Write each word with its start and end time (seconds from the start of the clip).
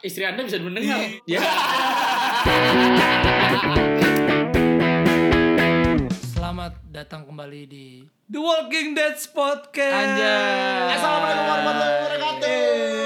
istri 0.00 0.24
Anda 0.24 0.44
bisa 0.44 0.58
mendengar. 0.60 1.00
Ya. 1.28 1.40
Selamat 6.30 6.76
datang 6.88 7.24
kembali 7.24 7.60
di 7.64 7.86
The 8.26 8.40
Walking 8.40 8.92
Dead 8.92 9.16
Podcast. 9.30 9.92
Anjay. 9.94 10.96
Assalamualaikum 10.96 11.44
warahmatullahi 11.44 11.94
wabarakatuh. 11.96 12.58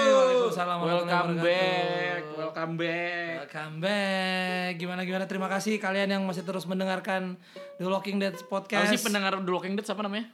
Waalaikumsalam 0.09 0.77
Welcome 0.77 0.91
warahmatullahi 1.05 1.45
back. 1.45 2.23
wabarakatuh. 2.25 2.35
Welcome 2.35 2.75
back. 2.77 3.35
Welcome 3.41 3.75
back. 3.81 4.71
Gimana 4.77 5.01
gimana? 5.03 5.25
Terima 5.27 5.49
kasih 5.49 5.75
kalian 5.79 6.09
yang 6.11 6.23
masih 6.25 6.43
terus 6.43 6.65
mendengarkan 6.65 7.39
The 7.77 7.87
Walking 7.87 8.19
Dead 8.19 8.35
Apa 8.35 8.47
Podcast. 8.49 8.91
sih 8.91 9.01
pendengar 9.01 9.35
The 9.35 9.51
Walking 9.51 9.75
Dead 9.75 9.87
siapa 9.87 10.03
namanya? 10.03 10.31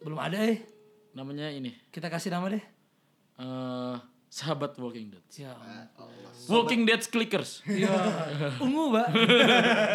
Belum 0.00 0.18
ada 0.18 0.38
eh. 0.42 0.60
Namanya 1.12 1.48
ini. 1.48 1.72
Kita 1.88 2.08
kasih 2.08 2.32
nama 2.32 2.48
deh. 2.48 2.62
eh 3.34 3.96
sahabat 4.32 4.72
Walking 4.80 5.12
Dead. 5.12 5.24
Ya. 5.36 5.52
Walking 6.48 6.88
Dead 6.88 7.04
Clickers. 7.04 7.60
Iya. 7.68 7.92
Ungu, 8.64 8.88
Mbak. 8.88 9.06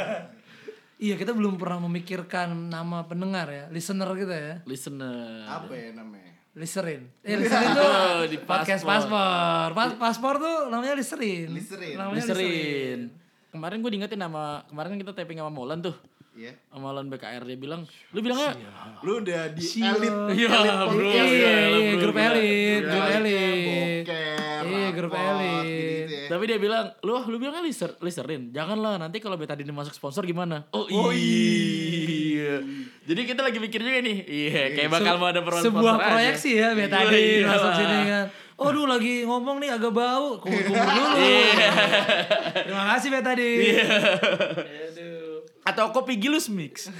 iya, 1.06 1.18
kita 1.18 1.34
belum 1.34 1.58
pernah 1.58 1.82
memikirkan 1.90 2.70
nama 2.70 3.10
pendengar 3.10 3.50
ya, 3.50 3.66
listener 3.74 4.06
kita 4.14 4.36
ya. 4.38 4.56
Listener. 4.70 5.42
Apa 5.50 5.74
ya 5.74 5.90
namanya? 5.98 6.38
Listerin. 6.54 7.10
Eh, 7.26 7.38
listerin 7.42 7.70
tuh 7.74 7.86
Oh, 7.86 8.22
di 8.30 8.38
podcast 8.38 8.86
paspor. 8.86 9.10
paspor. 9.10 9.70
Pas 9.74 9.92
paspor 9.98 10.36
tuh 10.38 10.58
namanya 10.70 10.94
listerin. 10.94 11.50
Listerin. 11.54 11.98
Namanya 11.98 12.18
Listerin. 12.22 13.00
Kemarin 13.50 13.78
gue 13.82 13.90
diingetin 13.90 14.22
nama 14.22 14.62
kemarin 14.70 14.94
kan 14.94 15.00
kita 15.02 15.14
taping 15.18 15.42
sama 15.42 15.50
Molan 15.50 15.82
tuh. 15.82 15.98
Iya. 16.38 16.54
Sama 16.70 16.94
Molan 16.94 17.10
BKR 17.10 17.42
dia 17.44 17.58
bilang, 17.58 17.82
"Lu 18.14 18.22
bilangnya 18.22 18.54
Lu 19.02 19.20
udah 19.20 19.50
di 19.50 19.64
elit. 19.82 20.14
Iya, 20.38 20.50
bro. 20.86 21.10
Iya, 21.10 21.24
iya, 21.26 21.54
iya, 21.68 21.94
grup 21.98 22.14
elit, 22.16 22.82
grup 22.84 23.04
Elitnya 23.04 23.18
elit. 23.18 24.04
Iya, 24.64 24.88
grup 24.94 25.14
elit. 25.14 26.08
Tapi 26.28 26.44
dia 26.46 26.58
bilang, 26.58 26.94
lu 27.02 27.18
lu 27.26 27.38
bilangnya 27.38 27.62
lister, 27.62 27.98
listerin. 28.00 28.52
Janganlah 28.52 29.02
nanti 29.02 29.18
kalau 29.18 29.34
betadine 29.34 29.72
masuk 29.72 29.92
sponsor 29.92 30.22
gimana? 30.24 30.70
Oh, 30.70 30.86
Oh, 30.88 31.10
iya. 31.10 32.62
Jadi 33.02 33.22
kita 33.24 33.42
lagi 33.42 33.58
mikir 33.58 33.80
juga 33.80 33.98
nih. 33.98 34.18
Iya, 34.22 34.64
kayak 34.74 34.90
bakal 34.92 35.18
mau 35.18 35.28
ada 35.28 35.42
peran 35.42 35.64
Sebuah 35.64 35.82
sponsor 35.82 35.98
aja. 35.98 36.12
proyeksi 36.12 36.52
ya, 36.54 36.70
tadi 36.86 37.18
Iya. 37.42 37.48
masuk 37.48 37.72
sini 37.74 37.98
kan. 38.06 38.26
Oh, 38.58 38.74
duh 38.74 38.86
lagi 38.86 39.22
ngomong 39.22 39.58
nih 39.58 39.70
agak 39.70 39.94
bau. 39.94 40.38
Kumur-kumur 40.38 40.82
dulu. 40.84 41.14
Iya. 41.16 41.70
Terima 42.66 42.86
kasih 42.92 43.10
Betadi. 43.10 43.52
Atau 45.68 45.92
kopi 45.92 46.16
gilus 46.16 46.48
mix. 46.48 46.88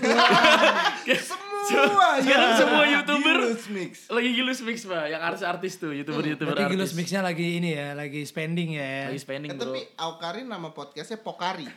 Semua 1.68 2.16
Sekarang 2.24 2.52
ya. 2.52 2.56
semua 2.56 2.84
YouTuber 2.88 3.38
Gilus 3.44 3.68
mix. 3.68 3.92
lagi 4.08 4.30
gilus 4.32 4.60
mix, 4.64 4.88
Pak. 4.88 5.04
Yang 5.12 5.22
artis-artis 5.22 5.74
tuh, 5.76 5.92
YouTuber-YouTuber 5.92 6.56
Berarti 6.56 6.72
Gilus 6.72 6.92
artis. 6.92 6.96
Mixnya 6.96 7.20
lagi 7.20 7.60
ini 7.60 7.76
ya, 7.76 7.92
lagi 7.92 8.24
spending 8.24 8.80
ya. 8.80 9.12
Lagi 9.12 9.20
spending, 9.20 9.52
Eh, 9.52 9.56
Bro. 9.56 9.66
tapi 9.68 9.82
Aukarin 10.00 10.48
nama 10.48 10.72
podcastnya 10.72 11.20
Pokari. 11.20 11.68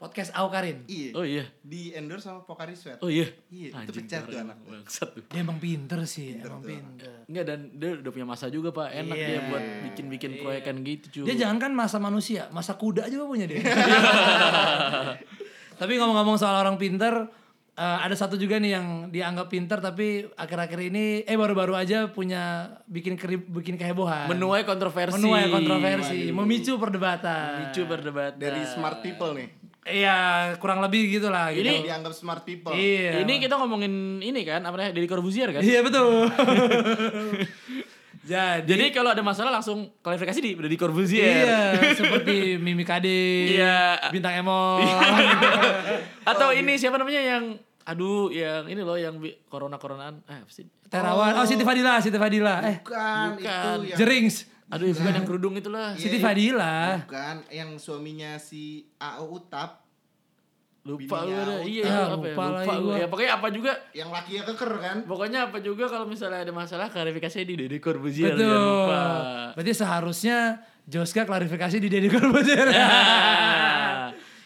Podcast 0.00 0.32
Aukarin. 0.32 0.88
Iya. 0.88 1.10
Oh 1.12 1.22
iya. 1.22 1.44
Di 1.60 1.92
endorse 1.92 2.24
sama 2.24 2.40
Pokari 2.42 2.72
Sweat. 2.72 2.98
Oh 2.98 3.06
iya. 3.06 3.28
Iya, 3.52 3.84
itu 3.84 3.92
pecat 3.94 4.24
tuh 4.24 4.40
anak. 4.40 4.56
Bangsat 4.64 5.08
tuh. 5.12 5.22
Dia 5.28 5.40
emang 5.44 5.60
pinter 5.60 6.00
sih, 6.02 6.32
emang 6.34 6.58
pinter. 6.58 7.28
Enggak 7.28 7.44
dan 7.44 7.58
dia 7.70 7.90
udah 7.94 8.10
punya 8.10 8.24
masa 8.24 8.48
juga, 8.48 8.72
Pak. 8.72 8.88
Enak 8.96 9.12
Iya. 9.14 9.26
dia 9.28 9.40
buat 9.44 9.64
bikin-bikin 9.92 10.40
proyekan 10.40 10.76
gitu, 10.80 11.04
cuy. 11.12 11.24
Dia 11.28 11.36
jangankan 11.38 11.70
masa 11.70 12.00
manusia, 12.00 12.48
masa 12.48 12.74
kuda 12.74 13.06
juga 13.06 13.28
punya 13.28 13.44
dia. 13.44 13.60
tapi 15.82 15.98
ngomong-ngomong 15.98 16.38
soal 16.38 16.62
orang 16.62 16.78
pinter, 16.78 17.26
eh, 17.74 17.98
ada 18.06 18.14
satu 18.14 18.38
juga 18.38 18.62
nih 18.62 18.78
yang 18.78 18.86
dianggap 19.10 19.50
pinter 19.50 19.82
tapi 19.82 20.30
akhir-akhir 20.38 20.78
ini 20.94 21.26
eh 21.26 21.34
baru-baru 21.34 21.74
aja 21.74 22.06
punya 22.14 22.70
bikin 22.86 23.18
kerib, 23.18 23.42
bikin 23.50 23.74
kehebohan. 23.74 24.30
menuai 24.30 24.62
kontroversi. 24.62 25.18
Menuai 25.18 25.50
kontroversi, 25.50 26.30
memicu 26.30 26.78
perdebatan. 26.78 27.66
Micu 27.66 27.82
berdebat. 27.90 28.38
Dari 28.38 28.62
smart 28.62 29.02
people 29.02 29.34
nih. 29.34 29.50
Iya, 29.82 30.18
kurang 30.62 30.78
lebih 30.78 31.10
gitulah 31.10 31.50
gitu. 31.50 31.66
Yang 31.66 31.90
dianggap 31.90 32.14
smart 32.14 32.46
people. 32.46 32.70
Iya. 32.70 33.26
Ini 33.26 33.42
kita 33.42 33.58
ngomongin 33.58 34.22
ini 34.22 34.46
kan, 34.46 34.62
apa 34.62 34.78
namanya? 34.78 34.94
Deddy 34.94 35.10
Corbuzier 35.10 35.50
kan? 35.50 35.58
Iya 35.58 35.82
betul. 35.82 36.30
Jadi, 38.22 38.66
Jadi 38.68 38.84
kalau 38.90 39.10
ada 39.10 39.18
masalah 39.18 39.50
langsung 39.50 39.90
klarifikasi 39.98 40.38
di 40.38 40.54
Deddy 40.54 40.76
Corbuzier. 40.76 41.26
iya 41.42 41.62
seperti 41.98 42.54
Mimi 42.54 42.82
Kade, 42.82 43.50
Iya. 43.50 43.98
Bintang 44.08 44.38
Emol. 44.38 44.86
Atau 46.22 46.54
ini 46.54 46.78
siapa 46.78 46.96
namanya 46.96 47.18
yang 47.18 47.44
aduh 47.82 48.30
yang 48.30 48.62
ini 48.64 48.78
loh 48.78 48.94
yang 48.94 49.18
corona-coronaan. 49.46 50.22
Eh, 50.24 50.38
apa 50.38 50.50
sih? 50.50 50.62
Terawan. 50.86 51.34
Oh, 51.34 51.42
Siti 51.42 51.66
Fadila, 51.66 51.98
Siti 51.98 52.14
Fadila. 52.14 52.62
Eh, 52.62 52.78
Bukan, 52.78 53.26
Bukan. 53.34 53.76
itu 53.82 53.90
yang 53.90 53.98
Jerings. 53.98 54.36
Aduh, 54.70 54.88
bukan 54.88 55.12
yang 55.12 55.26
kerudung 55.26 55.54
itulah. 55.54 55.92
Siti 55.98 56.16
Iya, 56.16 56.24
Fadila. 56.24 56.76
Bukan 57.04 57.36
yang 57.50 57.70
suaminya 57.76 58.38
si 58.38 58.86
AO 58.96 59.34
Utap 59.34 59.81
Lupa 60.82 60.98
gue 61.20 61.30
Bininya 61.30 61.38
ada. 61.38 61.54
Auta. 61.54 61.62
Iya, 61.64 61.84
Ah, 61.86 62.06
apa 62.08 62.26
ya? 62.26 62.34
lupa 62.34 62.44
Lupa 62.48 62.74
gue. 62.76 62.94
Ya 62.96 63.06
pokoknya 63.06 63.32
apa 63.32 63.48
juga 63.48 63.72
yang 63.92 64.10
lakinya 64.10 64.42
keker 64.44 64.72
kan? 64.76 64.96
Pokoknya 65.04 65.40
apa 65.46 65.58
juga 65.58 65.84
kalau 65.86 66.04
misalnya 66.04 66.40
ada 66.40 66.50
masalah 66.50 66.86
klarifikasi 66.88 67.38
di 67.40 67.54
Deddy 67.56 67.78
Corbuzier 67.78 68.34
Betul. 68.34 68.50
lupa. 68.50 69.02
Berarti 69.54 69.72
seharusnya 69.72 70.38
Joska 70.82 71.22
klarifikasi 71.22 71.76
di 71.76 71.88
Deddy 71.88 72.08
Corbuzier. 72.08 72.66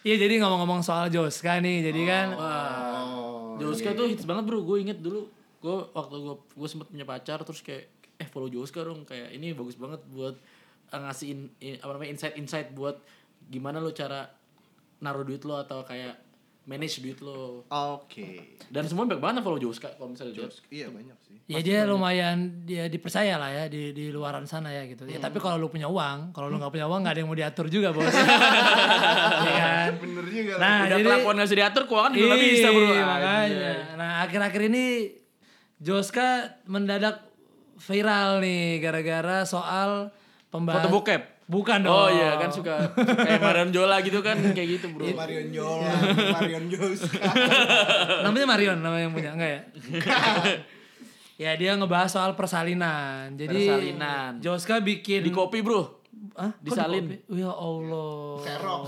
Iya, 0.02 0.16
jadi 0.20 0.38
ngomong-ngomong 0.38 0.86
soal 0.86 1.08
Joska 1.08 1.58
nih, 1.58 1.82
jadi 1.82 2.02
kan 2.04 2.26
Oh. 2.30 3.58
Joska 3.58 3.90
tuh 3.90 4.06
hits 4.06 4.22
banget 4.22 4.46
bro, 4.46 4.62
gue 4.62 4.78
inget 4.80 5.00
dulu 5.00 5.26
gue 5.58 5.76
waktu 5.90 6.14
gue 6.14 6.34
gue 6.52 6.68
sempet 6.68 6.86
punya 6.86 7.02
pacar 7.02 7.42
terus 7.42 7.58
kayak 7.58 7.90
eh 8.14 8.28
follow 8.28 8.46
Joska 8.46 8.80
dong 8.80 9.02
kayak 9.02 9.32
ini 9.32 9.50
bagus 9.50 9.74
banget 9.74 9.98
buat 10.06 10.38
eh, 10.86 11.00
ngasih 11.00 11.26
in- 11.26 11.52
in- 11.58 11.80
apa 11.80 11.90
namanya 11.90 12.10
insight-insight 12.12 12.70
buat 12.70 13.02
gimana 13.42 13.80
lo 13.80 13.90
cara 13.90 14.30
naruh 14.98 15.24
duit 15.24 15.42
lo 15.42 15.58
atau 15.58 15.82
kayak 15.82 16.14
manage 16.66 16.98
duit 16.98 17.22
lo 17.22 17.62
Oke. 17.66 18.58
dan 18.68 18.82
semua 18.84 19.06
banyak 19.06 19.22
banget 19.22 19.40
follow 19.40 19.56
Joska 19.56 19.86
kalau 19.94 20.10
misalnya 20.10 20.34
lihat 20.36 20.50
Iya 20.66 20.86
banyak 20.90 21.14
sih. 21.22 21.38
ya 21.46 21.62
dia 21.62 21.78
lumayan 21.86 22.66
dia 22.66 22.90
dipercaya 22.90 23.38
lah 23.38 23.46
ya 23.48 23.64
di 23.66 23.94
di 23.94 24.10
luaran 24.10 24.42
sana 24.44 24.68
ya 24.68 24.82
gitu. 24.84 25.06
Ya 25.06 25.22
tapi 25.22 25.38
kalau 25.38 25.56
lu 25.56 25.70
punya 25.70 25.86
uang, 25.86 26.34
kalau 26.34 26.50
lu 26.50 26.58
nggak 26.58 26.74
punya 26.74 26.90
uang 26.90 27.06
nggak 27.06 27.14
ada 27.14 27.20
yang 27.22 27.30
mau 27.30 27.38
diatur 27.38 27.66
juga, 27.70 27.94
Bos. 27.94 28.10
Iya 28.10 29.54
kan? 29.56 29.90
Bener 30.02 30.26
juga. 30.26 30.52
Nah, 30.58 30.76
udah 30.76 30.90
jadi 30.90 31.02
kelakuan 31.06 31.34
gak 31.36 31.46
bisa 31.46 31.56
diatur 31.56 31.82
keuangan 31.86 32.12
juga 32.12 32.26
gak 32.28 32.42
bisa 32.42 32.68
bro 32.74 32.86
Iya, 32.88 33.04
makanya. 33.06 33.72
Nah, 33.94 34.10
akhir-akhir 34.26 34.62
ini 34.66 34.84
Joska 35.78 36.28
mendadak 36.66 37.16
viral 37.78 38.40
nih 38.40 38.80
gara-gara 38.80 39.44
soal 39.44 40.10
pembahas 40.48 40.82
foto 40.82 40.90
bokep 40.90 41.22
Bukan 41.46 41.86
dong. 41.86 41.94
oh 41.94 42.08
iya 42.10 42.42
kan 42.42 42.50
suka 42.50 42.90
kayak 42.98 43.38
Marion 43.38 43.70
Jola 43.70 44.02
gitu 44.02 44.18
kan 44.18 44.34
kayak 44.34 44.66
gitu 44.82 44.90
bro 44.90 45.06
Marion 45.06 45.54
Jola, 45.54 45.94
Marion 46.42 46.66
Joska. 46.66 47.22
Namanya 48.26 48.46
Marion 48.50 48.78
nama 48.82 48.98
yang 48.98 49.14
punya 49.14 49.30
enggak 49.30 49.50
ya? 49.54 49.62
ya 51.46 51.50
dia 51.54 51.78
ngebahas 51.78 52.10
soal 52.10 52.34
persalinan. 52.34 53.38
Jadi 53.38 53.62
Persalinan. 53.62 54.42
Joska 54.42 54.82
bikin 54.82 55.22
di 55.22 55.30
kopi 55.30 55.62
bro 55.62 56.02
Hah? 56.34 56.50
Disalin. 56.58 57.14
di 57.14 57.22
kopi? 57.22 57.38
Ya 57.38 57.52
Allah. 57.54 58.42
Serok. 58.42 58.82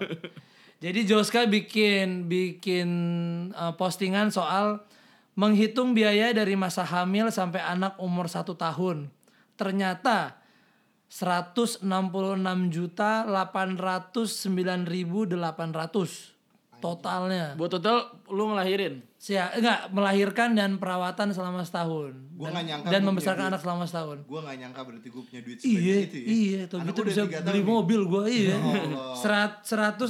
Jadi 0.84 1.00
Joska 1.04 1.44
bikin 1.44 2.32
bikin 2.32 2.88
uh, 3.52 3.76
postingan 3.76 4.32
soal 4.32 4.80
menghitung 5.36 5.92
biaya 5.92 6.32
dari 6.32 6.56
masa 6.56 6.80
hamil 6.80 7.28
sampai 7.28 7.60
anak 7.60 8.00
umur 8.00 8.24
satu 8.24 8.56
tahun. 8.56 9.12
Ternyata 9.60 10.43
166 11.14 11.86
juta 12.74 13.22
809.800 13.22 14.82
totalnya. 16.82 17.54
buat 17.54 17.70
total 17.70 18.18
lu 18.34 18.50
ngelahirin 18.50 18.98
Sia, 19.14 19.46
enggak 19.56 19.88
melahirkan 19.88 20.52
dan 20.52 20.76
perawatan 20.76 21.32
selama 21.32 21.64
setahun. 21.64 22.12
Gua 22.36 22.44
dan, 22.44 22.52
nggak 22.52 22.64
nyangka 22.68 22.92
dan 22.92 23.00
gua 23.00 23.08
membesarkan 23.08 23.44
anak 23.48 23.64
selama 23.64 23.88
setahun. 23.88 24.20
Gue 24.28 24.36
gak 24.44 24.52
nyangka 24.60 24.84
berarti 24.84 25.08
gue 25.08 25.22
punya 25.24 25.40
duit 25.40 25.56
Iya, 25.56 25.64
sebanyak 25.64 26.04
itu 26.04 26.16
ya. 26.20 26.26
iya, 26.28 26.60
tuh 26.68 26.76
Anak 26.76 26.84
gitu 26.84 26.92
gua 26.92 27.00
udah 27.00 27.08
bisa 27.08 27.24
beli 27.24 27.40
tahun 27.40 27.56
nih. 27.56 27.64
mobil 27.64 28.00
gua 28.04 28.28
iya. 28.28 28.52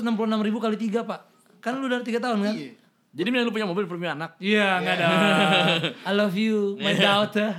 Enam 0.02 0.18
puluh 0.18 0.28
enam 0.34 0.42
ribu 0.42 0.58
kali 0.58 0.74
tiga 0.74 1.06
pak, 1.06 1.30
kan 1.62 1.78
lu 1.78 1.86
udah 1.86 2.02
tiga 2.02 2.18
tahun 2.18 2.42
kan? 2.42 2.58
Iya. 2.58 2.74
jadi 3.14 3.28
mending 3.30 3.46
lu 3.46 3.54
punya 3.54 3.70
mobil 3.70 3.86
punya 3.86 4.18
anak 4.18 4.34
Iya, 4.42 4.82
nggak 4.82 4.94
ada. 4.98 5.06
I 6.10 6.16
love 6.16 6.34
you, 6.34 6.74
my 6.82 6.98
daughter. 6.98 7.54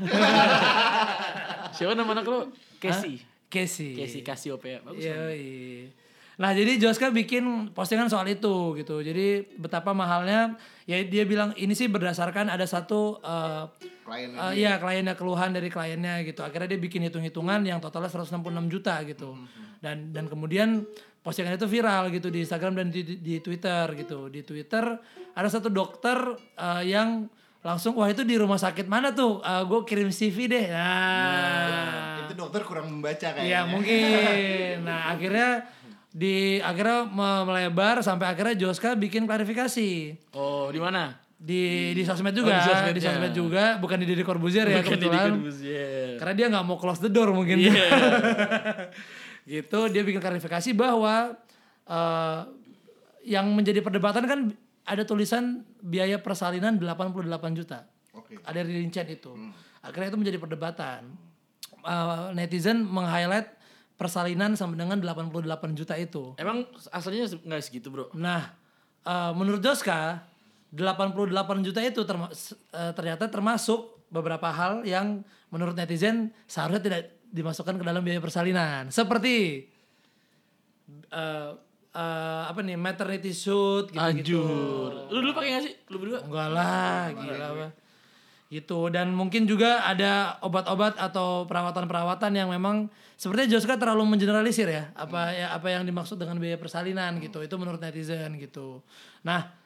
siapa 1.76 1.96
nama 1.96 2.20
anak 2.20 2.28
lu 2.28 2.52
Casey 2.84 3.24
Casey. 3.50 3.96
Casey 3.96 4.22
Cassiopeia 4.26 4.82
bagus 4.82 5.06
Iya. 5.06 5.16
Nah 6.36 6.52
jadi 6.52 6.76
Joska 6.76 7.16
bikin 7.16 7.72
postingan 7.72 8.12
soal 8.12 8.28
itu 8.28 8.76
gitu. 8.76 9.00
Jadi 9.00 9.56
betapa 9.56 9.96
mahalnya. 9.96 10.60
Ya 10.84 11.00
dia 11.02 11.24
bilang 11.24 11.56
ini 11.56 11.72
sih 11.72 11.88
berdasarkan 11.88 12.52
ada 12.52 12.68
satu 12.68 13.24
eh, 13.24 13.64
Kliennya 14.06 14.54
Eh, 14.54 14.62
iya 14.62 14.78
kliennya 14.78 15.18
keluhan 15.18 15.50
dari 15.50 15.72
kliennya 15.72 16.22
gitu. 16.28 16.46
Akhirnya 16.46 16.78
dia 16.78 16.80
bikin 16.80 17.02
hitung-hitungan 17.10 17.66
yang 17.66 17.82
totalnya 17.82 18.12
166 18.14 18.38
juta 18.70 19.02
gitu. 19.02 19.34
Dan 19.82 20.14
dan 20.14 20.30
kemudian 20.30 20.86
postingan 21.26 21.58
itu 21.58 21.66
viral 21.66 22.14
gitu 22.14 22.30
di 22.30 22.46
Instagram 22.46 22.78
dan 22.78 22.88
di, 22.94 23.02
di, 23.02 23.16
di 23.18 23.36
Twitter 23.42 23.98
gitu. 23.98 24.30
Di 24.30 24.46
Twitter 24.46 24.86
ada 25.34 25.50
satu 25.50 25.74
dokter 25.74 26.38
eh, 26.54 26.84
yang 26.86 27.26
langsung 27.66 27.98
wah 27.98 28.06
itu 28.06 28.22
di 28.22 28.38
rumah 28.38 28.62
sakit 28.62 28.86
mana 28.86 29.10
tuh? 29.10 29.42
gue 29.42 29.80
kirim 29.84 30.14
CV 30.14 30.46
deh. 30.46 30.66
Nah, 30.70 32.30
Itu 32.30 32.38
dokter 32.38 32.62
kurang 32.62 32.94
membaca 32.94 33.18
kayaknya. 33.26 33.42
Iya 33.42 33.60
mungkin. 33.66 34.86
Nah 34.86 35.10
akhirnya 35.10 35.66
di 36.14 36.62
akhirnya 36.62 37.10
me- 37.10 37.44
melebar 37.44 38.06
sampai 38.06 38.30
akhirnya 38.30 38.54
Joska 38.56 38.94
bikin 38.94 39.26
klarifikasi 39.26 40.14
Oh, 40.32 40.70
di 40.70 40.78
mana? 40.78 41.18
di 41.36 41.92
di 41.92 42.02
sosmed 42.02 42.32
juga, 42.32 42.58
di 42.58 42.64
sosmednya. 42.64 42.96
di 42.96 43.02
sosmed 43.04 43.34
juga, 43.36 43.64
bukan 43.78 43.98
di 44.00 44.08
Deddy 44.08 44.24
Corbuzier 44.24 44.66
ya 44.66 44.80
Bukan 44.80 44.98
di 44.98 45.04
kebetulan. 45.04 45.32
Karena 46.16 46.34
dia 46.34 46.48
nggak 46.48 46.64
mau 46.64 46.78
close 46.80 47.02
the 47.02 47.12
door 47.12 47.36
mungkin. 47.36 47.60
Iya. 47.60 47.76
gitu 49.46 49.90
dia 49.90 50.02
bikin 50.02 50.18
klarifikasi 50.18 50.70
bahwa 50.74 51.36
eh, 51.86 52.40
yang 53.26 53.46
menjadi 53.52 53.82
perdebatan 53.82 54.26
kan 54.26 54.40
ada 54.86 55.04
tulisan 55.04 55.66
biaya 55.82 56.18
persalinan 56.18 56.78
88 56.78 57.26
juta. 57.54 57.90
Oke. 58.14 58.38
Ada 58.42 58.62
rincian 58.62 59.10
itu. 59.10 59.34
Akhirnya 59.82 60.10
itu 60.10 60.20
menjadi 60.20 60.38
perdebatan. 60.38 61.10
Eh, 61.82 62.26
netizen 62.34 62.82
meng-highlight 62.82 63.50
persalinan 63.96 64.54
sama 64.54 64.74
dengan 64.74 64.98
88 64.98 65.46
juta 65.74 65.94
itu. 65.96 66.34
Emang 66.36 66.64
aslinya 66.90 67.28
se- 67.28 67.42
nggak 67.42 67.62
segitu, 67.62 67.90
Bro? 67.90 68.14
Nah, 68.14 68.54
eh, 69.02 69.32
menurut 69.34 69.60
Joska 69.60 70.22
88 70.70 71.62
juta 71.62 71.80
itu 71.80 72.02
terma- 72.04 72.32
eh, 72.72 72.92
ternyata 72.94 73.26
termasuk 73.26 74.06
beberapa 74.08 74.48
hal 74.48 74.84
yang 74.84 75.22
menurut 75.50 75.74
netizen 75.74 76.30
seharusnya 76.46 76.82
tidak 76.82 77.02
dimasukkan 77.30 77.76
ke 77.76 77.84
dalam 77.84 78.02
biaya 78.02 78.20
persalinan. 78.20 78.88
Seperti 78.90 79.66
eh, 81.12 81.52
eh, 81.96 82.44
apa 82.52 82.60
nih 82.60 82.76
maternity 82.76 83.32
suit 83.32 83.90
gitu-gitu. 83.90 84.44
Anjur. 84.44 84.92
Lu 85.10 85.18
dulu 85.24 85.32
pakai 85.32 85.50
nggak 85.56 85.64
sih? 85.64 85.74
Lu 85.88 85.98
berdua? 86.04 86.20
Enggak 86.28 86.50
lah, 86.52 87.02
gila 87.16 87.46
apa. 87.56 87.68
Gitu 88.46 88.80
dan 88.94 89.10
mungkin 89.16 89.50
juga 89.50 89.82
ada 89.88 90.38
obat-obat 90.46 91.02
atau 91.02 91.50
perawatan-perawatan 91.50 92.32
yang 92.36 92.54
memang 92.54 92.92
sepertinya 93.18 93.58
Joska 93.58 93.80
terlalu 93.80 94.06
mengeneralisir 94.06 94.70
ya 94.70 94.94
apa 94.94 95.34
ya 95.34 95.50
apa 95.50 95.68
yang 95.74 95.82
dimaksud 95.88 96.20
dengan 96.20 96.38
biaya 96.38 96.60
persalinan 96.60 97.18
gitu. 97.24 97.42
Itu 97.42 97.56
menurut 97.58 97.82
netizen 97.82 98.38
gitu. 98.38 98.86
Nah, 99.26 99.65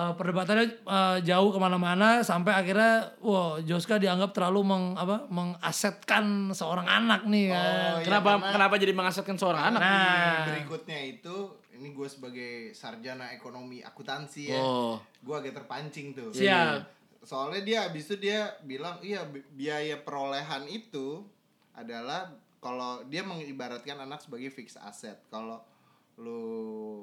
eh, 0.00 0.12
perdebatannya 0.14 0.66
eh, 0.80 1.18
jauh 1.22 1.50
ke 1.50 1.58
mana-mana 1.58 2.22
sampai 2.22 2.52
akhirnya 2.54 2.92
wow 3.20 3.60
Joska 3.60 3.96
dianggap 3.96 4.32
terlalu 4.32 4.60
meng, 4.64 4.84
apa, 4.94 5.28
mengasetkan 5.28 6.24
seorang 6.50 6.84
anak 6.84 7.24
nih 7.24 7.48
kan. 7.48 7.60
Oh, 7.60 7.96
iya, 7.96 8.04
kenapa 8.04 8.30
karena- 8.34 8.52
kenapa 8.52 8.74
jadi 8.76 8.92
mengasetkan 8.92 9.36
seorang 9.36 9.62
anak? 9.66 9.80
Nah, 9.80 10.44
Berikutnya 10.48 10.98
itu 11.02 11.36
ini 11.72 11.88
gue 11.90 12.04
sebagai 12.06 12.52
sarjana 12.72 13.30
ekonomi 13.30 13.80
akuntansi 13.80 14.48
ya. 14.48 14.58
Oh. 14.58 14.96
Gue 15.20 15.32
agak 15.34 15.56
terpancing 15.56 16.12
tuh. 16.12 16.28
Siap. 16.28 16.84
Soalnya 17.20 17.60
dia 17.60 17.78
abis 17.84 18.08
itu 18.08 18.16
dia 18.22 18.48
bilang 18.62 18.96
iya 19.00 19.24
bi- 19.24 19.44
biaya 19.50 20.00
perolehan 20.00 20.64
itu 20.66 21.24
adalah 21.72 22.28
kalau 22.58 23.00
dia 23.06 23.20
mengibaratkan 23.22 23.96
anak 23.98 24.20
sebagai 24.20 24.48
fixed 24.48 24.76
asset. 24.78 25.16
Kalau 25.28 25.60
lu 26.16 26.40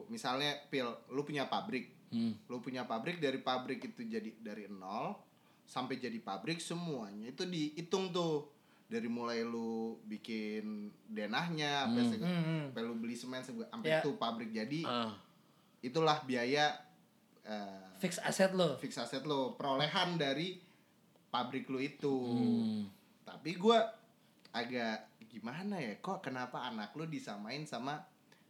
misalnya 0.07 0.53
pil 0.69 0.85
lu 1.09 1.21
punya 1.21 1.45
pabrik. 1.45 1.96
Hmm. 2.07 2.33
Lu 2.47 2.57
punya 2.57 2.83
pabrik 2.83 3.17
dari 3.17 3.37
pabrik 3.37 3.83
itu 3.83 4.01
jadi 4.01 4.31
dari 4.37 4.65
nol 4.67 5.15
sampai 5.63 5.95
jadi 5.95 6.15
pabrik 6.17 6.57
semuanya 6.57 7.27
itu 7.27 7.43
dihitung 7.43 8.09
tuh 8.09 8.47
dari 8.87 9.05
mulai 9.05 9.43
lu 9.43 9.99
bikin 10.01 10.87
denahnya 11.05 11.83
sampai 11.83 12.03
se- 12.05 12.19
Hmm. 12.19 12.71
sampai 12.71 12.81
lu 12.81 12.95
beli 12.95 13.11
semen 13.11 13.43
sampai 13.43 13.83
Ya. 13.83 13.99
tuh 13.99 14.15
pabrik 14.15 14.49
jadi 14.49 14.81
Ah. 14.81 15.11
itulah 15.81 16.23
biaya 16.23 16.71
eh, 17.43 17.83
fix 17.97 18.19
aset 18.19 18.51
lo. 18.51 18.75
fix 18.77 18.95
asset 18.95 19.23
lo 19.23 19.53
perolehan 19.53 20.15
dari 20.15 20.59
pabrik 21.27 21.67
lu 21.67 21.77
itu 21.77 22.15
Hmm. 22.23 22.87
tapi 23.23 23.55
gua 23.55 23.83
agak 24.49 25.03
gimana 25.27 25.75
ya 25.75 25.95
kok 25.97 26.19
kenapa 26.19 26.63
anak 26.63 26.91
lu 26.93 27.03
disamain 27.05 27.63
sama 27.63 27.99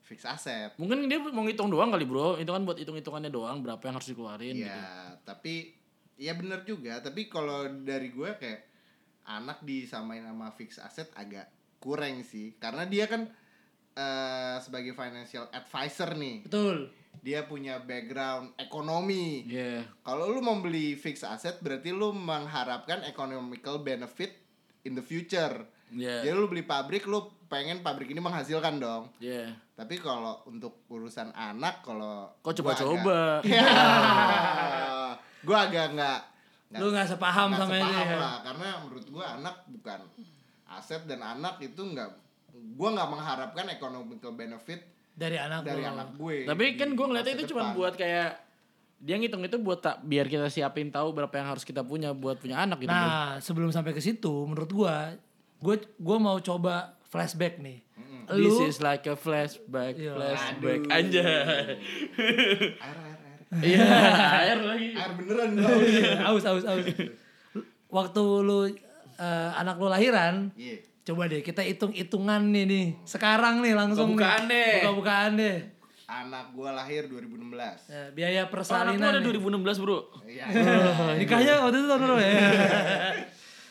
fix 0.07 0.23
asset 0.23 0.71
Mungkin 0.79 1.03
dia 1.05 1.19
mau 1.19 1.43
ngitung 1.43 1.67
doang 1.67 1.91
kali, 1.91 2.07
Bro. 2.07 2.39
Itu 2.39 2.55
kan 2.55 2.63
buat 2.63 2.79
hitung-hitungannya 2.79 3.27
doang 3.27 3.59
berapa 3.59 3.83
yang 3.83 3.99
harus 3.99 4.07
dikeluarin 4.07 4.55
gitu. 4.55 4.71
ya 4.71 5.11
tapi 5.21 5.75
ya 6.15 6.33
bener 6.33 6.63
juga 6.63 6.97
tapi 6.97 7.27
kalau 7.27 7.67
dari 7.83 8.09
gue 8.09 8.31
kayak 8.39 8.61
anak 9.27 9.59
disamain 9.61 10.23
sama 10.23 10.49
fix 10.49 10.79
asset 10.79 11.11
agak 11.13 11.51
kurang 11.77 12.23
sih 12.23 12.55
karena 12.57 12.87
dia 12.87 13.05
kan 13.05 13.27
eh, 13.93 14.57
sebagai 14.63 14.95
financial 14.95 15.45
advisor 15.51 16.15
nih 16.15 16.47
Betul. 16.47 16.89
dia 17.19 17.45
punya 17.45 17.77
background 17.77 18.55
ekonomi 18.57 19.43
Iya. 19.45 19.85
Kalau 20.01 20.31
lu 20.31 20.39
membeli 20.39 20.95
fixed 20.95 21.27
asset 21.27 21.59
berarti 21.59 21.91
lu 21.91 22.15
mengharapkan 22.15 23.03
economical 23.03 23.77
benefit 23.77 24.33
in 24.85 24.95
the 24.95 25.03
future. 25.03 25.67
Iya. 25.89 26.21
Jadi 26.21 26.33
lu 26.33 26.45
beli 26.45 26.61
pabrik 26.61 27.03
lu 27.03 27.19
pengen 27.45 27.79
pabrik 27.79 28.07
ini 28.07 28.19
menghasilkan 28.19 28.75
dong. 28.75 29.07
Iya. 29.17 29.55
Tapi 29.73 29.95
kalau 29.95 30.43
untuk 30.43 30.83
urusan 30.87 31.31
anak 31.31 31.79
kalau 31.79 32.27
Kok 32.39 32.53
coba-coba? 32.55 33.39
agak- 33.39 33.47
Ya. 33.47 33.67
gua 35.41 35.57
agak 35.63 35.87
nggak 35.95 36.19
Lu 36.73 36.91
nggak 36.91 37.07
sepaham 37.07 37.47
nggak 37.49 37.59
sama 37.61 37.73
ini 37.73 37.83
sepaham 37.85 38.03
ya? 38.05 38.17
lah 38.17 38.35
karena 38.41 38.67
menurut 38.83 39.07
gua 39.07 39.25
anak 39.33 39.55
bukan 39.67 39.99
aset 40.67 41.01
dan 41.05 41.21
anak 41.21 41.55
itu 41.59 41.79
nggak 41.79 42.09
gua 42.75 42.89
nggak 42.91 43.09
mengharapkan 43.09 43.65
economical 43.69 44.31
benefit 44.33 44.81
Dari 45.13 45.33
anak 45.35 45.63
dari 45.63 45.81
lo. 45.81 45.89
anak 45.89 46.07
gue. 46.13 46.45
Tapi 46.45 46.63
kan 46.75 46.93
gue 46.93 47.05
ngeliatnya 47.07 47.33
itu 47.33 47.49
cuma 47.49 47.73
buat 47.73 47.95
kayak 47.95 48.37
dia 48.97 49.15
ngitung 49.15 49.41
itu 49.41 49.57
buat 49.57 49.79
tak 49.79 50.03
biar 50.03 50.25
kita 50.25 50.45
siapin 50.47 50.89
tahu 50.89 51.09
berapa 51.09 51.31
yang 51.31 51.47
harus 51.47 51.63
kita 51.63 51.81
punya 51.81 52.11
buat 52.11 52.37
punya 52.37 52.59
anak 52.59 52.77
gitu. 52.79 52.91
Nah, 52.91 53.37
sebelum 53.39 53.69
sampai 53.69 53.93
ke 53.93 53.99
situ, 53.99 54.29
menurut 54.43 54.69
gua, 54.69 55.17
gua 55.57 55.75
gua 55.97 56.17
mau 56.17 56.37
coba 56.37 56.75
flashback 57.03 57.57
nih. 57.57 57.81
Lu 58.29 58.51
This 58.51 58.75
is 58.75 58.79
like 58.79 59.05
a 59.05 59.15
flashback, 59.15 59.95
Iya. 59.95 60.11
flashback 60.13 60.81
Aduh. 60.83 60.91
anjay. 60.93 61.79
air 62.75 62.97
air 62.99 63.17
air. 63.17 63.39
Iya, 63.57 63.87
air 64.43 64.59
lagi. 64.61 64.89
Air 64.93 65.11
beneran 65.15 65.49
bro. 65.53 65.75
aus 66.27 66.43
aus 66.43 66.65
aus. 66.65 66.85
Waktu 67.87 68.21
lu 68.43 68.67
eh, 69.15 69.49
anak 69.53 69.75
lu 69.77 69.87
lahiran, 69.87 70.51
Iya. 70.53 70.83
coba 71.05 71.25
deh 71.25 71.39
kita 71.39 71.63
hitung-hitungan 71.63 72.43
nih 72.45 72.63
nih. 72.65 72.85
Sekarang 73.01 73.63
nih 73.63 73.73
langsung 73.73 74.11
Buka-bukaan 74.13 74.43
nih. 74.45 74.59
deh. 74.59 74.73
Buka-bukaan 74.83 75.31
deh. 75.33 75.57
Anak 76.05 76.45
gua 76.51 76.71
lahir 76.73 77.07
2016. 77.07 77.87
Ya, 77.87 78.11
biaya 78.11 78.43
Oh, 78.43 78.43
anak 78.43 78.47
lu 78.47 78.51
persalinan. 78.53 79.07
ada 79.09 79.19
nih. 79.19 79.27
2016 79.33 79.79
bro. 79.79 79.99
Iya. 80.21 80.45
Oh, 80.45 81.11
nikahnya 81.19 81.53
waktu 81.61 81.77
itu 81.77 81.87
tahun 81.87 82.01
berapa 82.01 82.19
ya? 82.21 82.35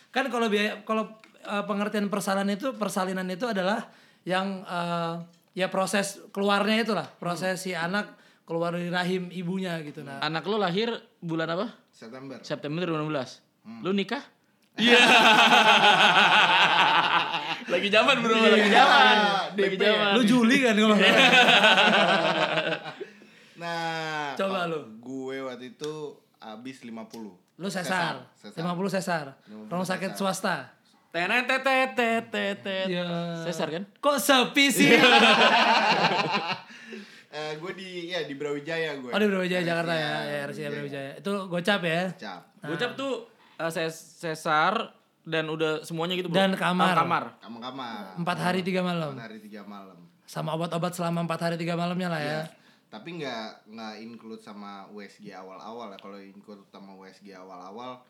kan 0.08 0.24
kalau 0.26 0.48
biaya 0.48 0.80
kalau 0.82 1.04
eh, 1.46 1.64
pengertian 1.64 2.10
persalinan 2.10 2.50
itu 2.50 2.74
persalinan 2.74 3.26
itu 3.30 3.46
adalah 3.46 3.86
yang 4.26 4.66
eh, 4.66 5.14
ya 5.54 5.70
proses 5.70 6.18
keluarnya 6.34 6.82
itulah 6.82 7.06
proses 7.16 7.62
si 7.62 7.72
anak 7.72 8.12
keluar 8.42 8.74
dari 8.74 8.90
rahim 8.90 9.26
ibunya 9.30 9.78
gitu 9.82 10.02
nah 10.02 10.18
Anak 10.22 10.46
lu 10.46 10.58
lahir 10.58 10.90
bulan 11.18 11.50
apa? 11.50 11.66
September. 11.90 12.38
September 12.42 12.84
2016. 12.84 13.42
Hmm. 13.66 13.80
Lu 13.82 13.90
nikah? 13.90 14.22
Iya. 14.76 15.00
lagi 17.66 17.88
zaman 17.88 18.20
bro, 18.20 18.36
lagi 18.36 18.68
zaman. 18.68 19.16
Lagi 19.56 19.72
DP 19.72 19.80
ya? 19.80 19.88
zaman. 19.88 20.12
lu 20.12 20.22
Juli 20.22 20.56
kan 20.60 20.74
kalau. 20.76 20.96
Nah, 23.56 24.36
Coba 24.36 24.68
lu. 24.68 25.00
Gue 25.00 25.40
waktu 25.40 25.72
itu 25.72 26.12
habis 26.36 26.76
50. 26.84 26.92
lu 27.56 27.68
sesar, 27.72 28.20
Sesar. 28.36 28.60
50 28.60 28.92
sesar, 28.92 29.24
50 29.48 29.72
rumah 29.72 29.88
sakit 29.88 30.10
sesar. 30.12 30.20
swasta. 30.20 30.56
Tenet 31.16 31.44
tetet 31.48 31.90
tetet 31.96 32.24
tetet. 32.28 32.86
Ya. 32.92 33.08
Sesar 33.40 33.72
kan? 33.72 33.88
Kok 33.96 34.16
sepi 34.20 34.68
sih? 34.68 34.92
Eh, 37.36 37.52
gue 37.60 37.72
di 37.76 38.08
ya 38.08 38.24
di 38.24 38.32
Brawijaya 38.32 38.96
gue. 38.96 39.12
oh 39.12 39.20
di 39.20 39.28
Brawijaya 39.28 39.60
Jakarta 39.60 39.92
ya, 39.92 40.00
Iya, 40.00 40.12
ya 40.24 40.48
RCA 40.48 40.68
Brawijaya. 40.72 41.10
Itu 41.20 41.32
gocap 41.48 41.80
ya. 41.84 42.02
Cap. 42.16 42.42
Gocap 42.64 42.90
tuh 42.96 43.28
uh, 43.56 43.68
ses- 43.68 44.16
sesar 44.16 44.92
dan 45.20 45.44
udah 45.48 45.84
semuanya 45.84 46.16
gitu 46.16 46.32
bro. 46.32 46.36
Dan 46.36 46.56
kamar. 46.56 46.92
Ah, 46.92 46.96
kamar. 46.96 47.24
Kamar-kamar. 47.40 48.16
Empat 48.16 48.38
hari 48.40 48.60
tiga 48.64 48.80
malam. 48.80 49.12
Empat 49.12 49.28
hari 49.28 49.38
tiga 49.44 49.68
malam. 49.68 49.98
Sama 50.24 50.56
obat-obat 50.56 50.96
selama 50.96 51.28
empat 51.28 51.40
hari 51.44 51.56
tiga 51.60 51.76
malamnya 51.76 52.08
lah 52.08 52.20
ya. 52.24 52.40
Tapi 52.88 53.20
nggak 53.20 53.68
nggak 53.68 53.94
include 54.00 54.40
sama 54.40 54.88
USG 54.88 55.28
awal-awal 55.36 55.92
ya. 55.92 55.98
Kalau 56.00 56.16
include 56.16 56.64
sama 56.72 56.96
USG 56.96 57.36
awal-awal, 57.36 58.00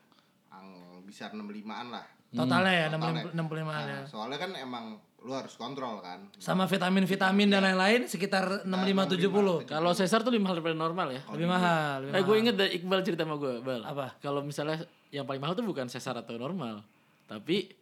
ang 0.55 0.69
bisa 1.03 1.27
65-an 1.35 1.91
lah. 1.91 2.07
Totalnya 2.37 2.75
ya, 2.75 2.87
Totalnya. 2.87 3.23
65 3.33 3.33
65 3.33 3.65
Nah, 3.67 3.83
ya. 3.83 4.01
soalnya 4.05 4.39
kan 4.39 4.51
emang 4.55 4.85
lu 5.19 5.33
harus 5.33 5.57
kontrol 5.57 5.99
kan. 5.99 6.23
Sama 6.37 6.65
vitamin-vitamin 6.65 7.49
dan 7.49 7.65
lain-lain 7.65 8.07
sekitar 8.07 8.63
65 8.63 9.19
70. 9.19 9.67
Kalau 9.67 9.91
sesar 9.91 10.23
tuh 10.23 10.31
lebih 10.31 10.45
mahal 10.45 10.61
daripada 10.61 10.77
normal 10.77 11.09
ya. 11.11 11.21
Lebih 11.27 11.49
mahal, 11.49 11.95
lebih 12.05 12.15
Eh 12.15 12.23
gue 12.23 12.37
inget 12.39 12.55
dari 12.55 12.71
Iqbal 12.79 13.01
cerita 13.03 13.27
sama 13.27 13.35
gue, 13.35 13.59
Bal. 13.59 13.83
Apa? 13.83 14.15
Kalau 14.21 14.41
misalnya 14.41 14.79
yang 15.11 15.25
paling 15.25 15.41
mahal 15.41 15.59
tuh 15.59 15.65
bukan 15.65 15.89
sesar 15.89 16.15
atau 16.15 16.39
normal, 16.39 16.85
tapi 17.27 17.75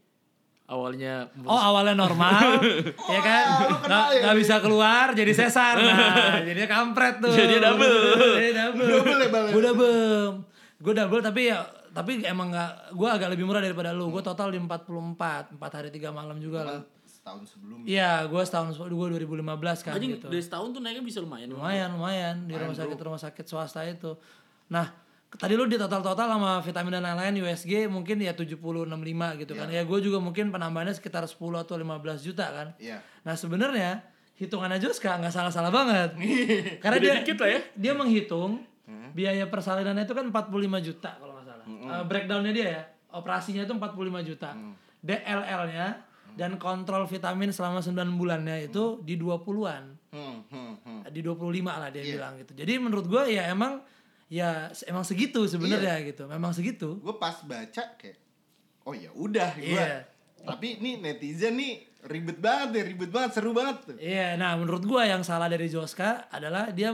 awalnya 0.64 1.28
Oh 1.44 1.61
awalnya 1.61 1.92
normal, 1.92 2.64
ya 3.12 3.20
kan? 3.20 3.44
Nggak 3.84 4.06
nggak 4.25 4.37
bisa 4.40 4.54
keluar 4.64 5.12
jadi 5.12 5.32
sesar, 5.37 5.76
nah 5.76 6.40
jadinya 6.49 6.68
kampret 6.70 7.20
tuh. 7.20 7.28
Jadinya 7.28 7.61
double. 7.68 7.96
Jadi 8.32 8.50
double. 8.56 8.88
Double 8.88 9.18
ya, 9.20 9.28
Bal, 9.28 9.44
ya? 9.44 9.52
Gue 9.52 9.62
double, 9.62 9.92
gue 10.80 10.94
double 10.96 11.20
tapi 11.20 11.40
ya 11.52 11.61
tapi 11.95 12.27
emang 12.27 12.51
nggak 12.51 12.91
gue 12.99 13.09
agak 13.09 13.29
lebih 13.31 13.47
murah 13.47 13.63
daripada 13.63 13.95
lu. 13.95 14.11
Gue 14.11 14.21
total 14.21 14.51
di 14.51 14.59
44 14.59 15.55
4 15.55 15.77
hari 15.79 15.89
3 15.95 16.11
malam 16.11 16.37
juga 16.43 16.61
lah. 16.67 16.81
setahun 17.07 17.57
sebelum. 17.57 17.87
Iya 17.87 18.27
gue 18.27 18.43
setahun 18.43 18.75
gue 18.75 19.07
2015 19.17 19.87
kan 19.87 19.93
Anjing 19.97 20.13
gitu. 20.19 20.27
dari 20.29 20.43
setahun 20.43 20.69
tuh 20.77 20.81
naiknya 20.83 21.05
bisa 21.07 21.23
lumayan. 21.23 21.49
lumayan 21.55 21.89
lumayan. 21.95 22.37
Di 22.51 22.53
rumah 22.59 22.77
sakit 22.77 22.99
rumah 22.99 23.21
sakit 23.23 23.45
swasta 23.47 23.87
itu. 23.87 24.19
Nah 24.69 24.91
tadi 25.35 25.55
lu 25.55 25.65
di 25.71 25.79
total 25.79 26.03
total 26.03 26.27
sama 26.37 26.61
vitamin 26.61 26.99
dan 26.99 27.03
lain-lain 27.07 27.35
USG 27.47 27.87
mungkin 27.89 28.19
ya 28.21 28.35
70 28.35 28.59
65 28.59 29.41
gitu 29.47 29.53
kan. 29.55 29.71
Ya 29.71 29.87
gue 29.87 29.99
juga 30.03 30.19
mungkin 30.19 30.51
penambahannya 30.51 30.99
sekitar 30.99 31.25
10 31.25 31.39
atau 31.63 31.79
15 31.79 32.27
juta 32.27 32.45
kan. 32.51 32.69
Iya. 32.83 32.99
nah 33.23 33.39
sebenarnya 33.39 34.03
hitungannya 34.35 34.83
Joska 34.83 35.15
nggak 35.23 35.33
salah-salah 35.33 35.71
banget. 35.71 36.11
Karena 36.83 36.99
dia 36.99 37.13
dikit 37.23 37.39
lah 37.39 37.51
ya. 37.55 37.61
dia 37.79 37.93
menghitung 37.95 38.75
biaya 39.15 39.47
persalinannya 39.47 40.05
itu 40.05 40.15
kan 40.15 40.27
45 40.29 40.87
juta 40.91 41.11
kalau 41.23 41.34
salah 41.66 41.90
Eh, 41.94 42.04
breakdownnya 42.04 42.52
dia 42.52 42.68
ya. 42.71 42.83
Operasinya 43.11 43.62
itu 43.62 43.73
45 43.73 43.94
juta. 44.23 44.50
DLL-nya 45.00 45.87
dan 46.35 46.56
kontrol 46.56 47.04
vitamin 47.04 47.49
selama 47.49 47.78
9 47.78 47.94
bulannya 48.12 48.64
itu 48.64 48.99
di 49.00 49.14
20-an 49.14 49.85
Hmm, 50.11 50.47
hmm, 50.47 50.75
hmm. 50.80 51.00
di 51.09 51.21
25 51.21 51.42
lah 51.71 51.88
dia 51.88 52.02
bilang 52.02 52.35
gitu. 52.37 52.52
Jadi 52.52 52.73
menurut 52.76 53.04
gua 53.04 53.23
ya 53.25 53.49
emang 53.49 53.83
ya 54.26 54.66
emang 54.85 55.02
segitu 55.02 55.44
sebenarnya 55.44 56.00
gitu. 56.02 56.26
Memang 56.26 56.50
segitu. 56.50 56.97
gue 56.97 57.14
pas 57.14 57.35
baca 57.40 57.83
kayak 57.94 58.18
oh 58.83 58.92
ya 58.92 59.11
udah 59.12 59.50
gue 59.54 59.75
Iya. 59.75 60.04
tapi 60.40 60.76
nih 60.76 60.99
netizen 60.99 61.54
nih 61.54 61.80
ribet 62.04 62.37
banget 62.37 62.68
deh 62.73 62.85
ribet 62.87 63.09
banget 63.09 63.30
seru 63.33 63.50
banget 63.50 63.97
Iya, 63.97 64.35
nah 64.35 64.54
menurut 64.54 64.83
gua 64.83 65.04
yang 65.04 65.23
salah 65.23 65.47
dari 65.47 65.66
Joska 65.66 66.28
adalah 66.28 66.68
dia 66.68 66.92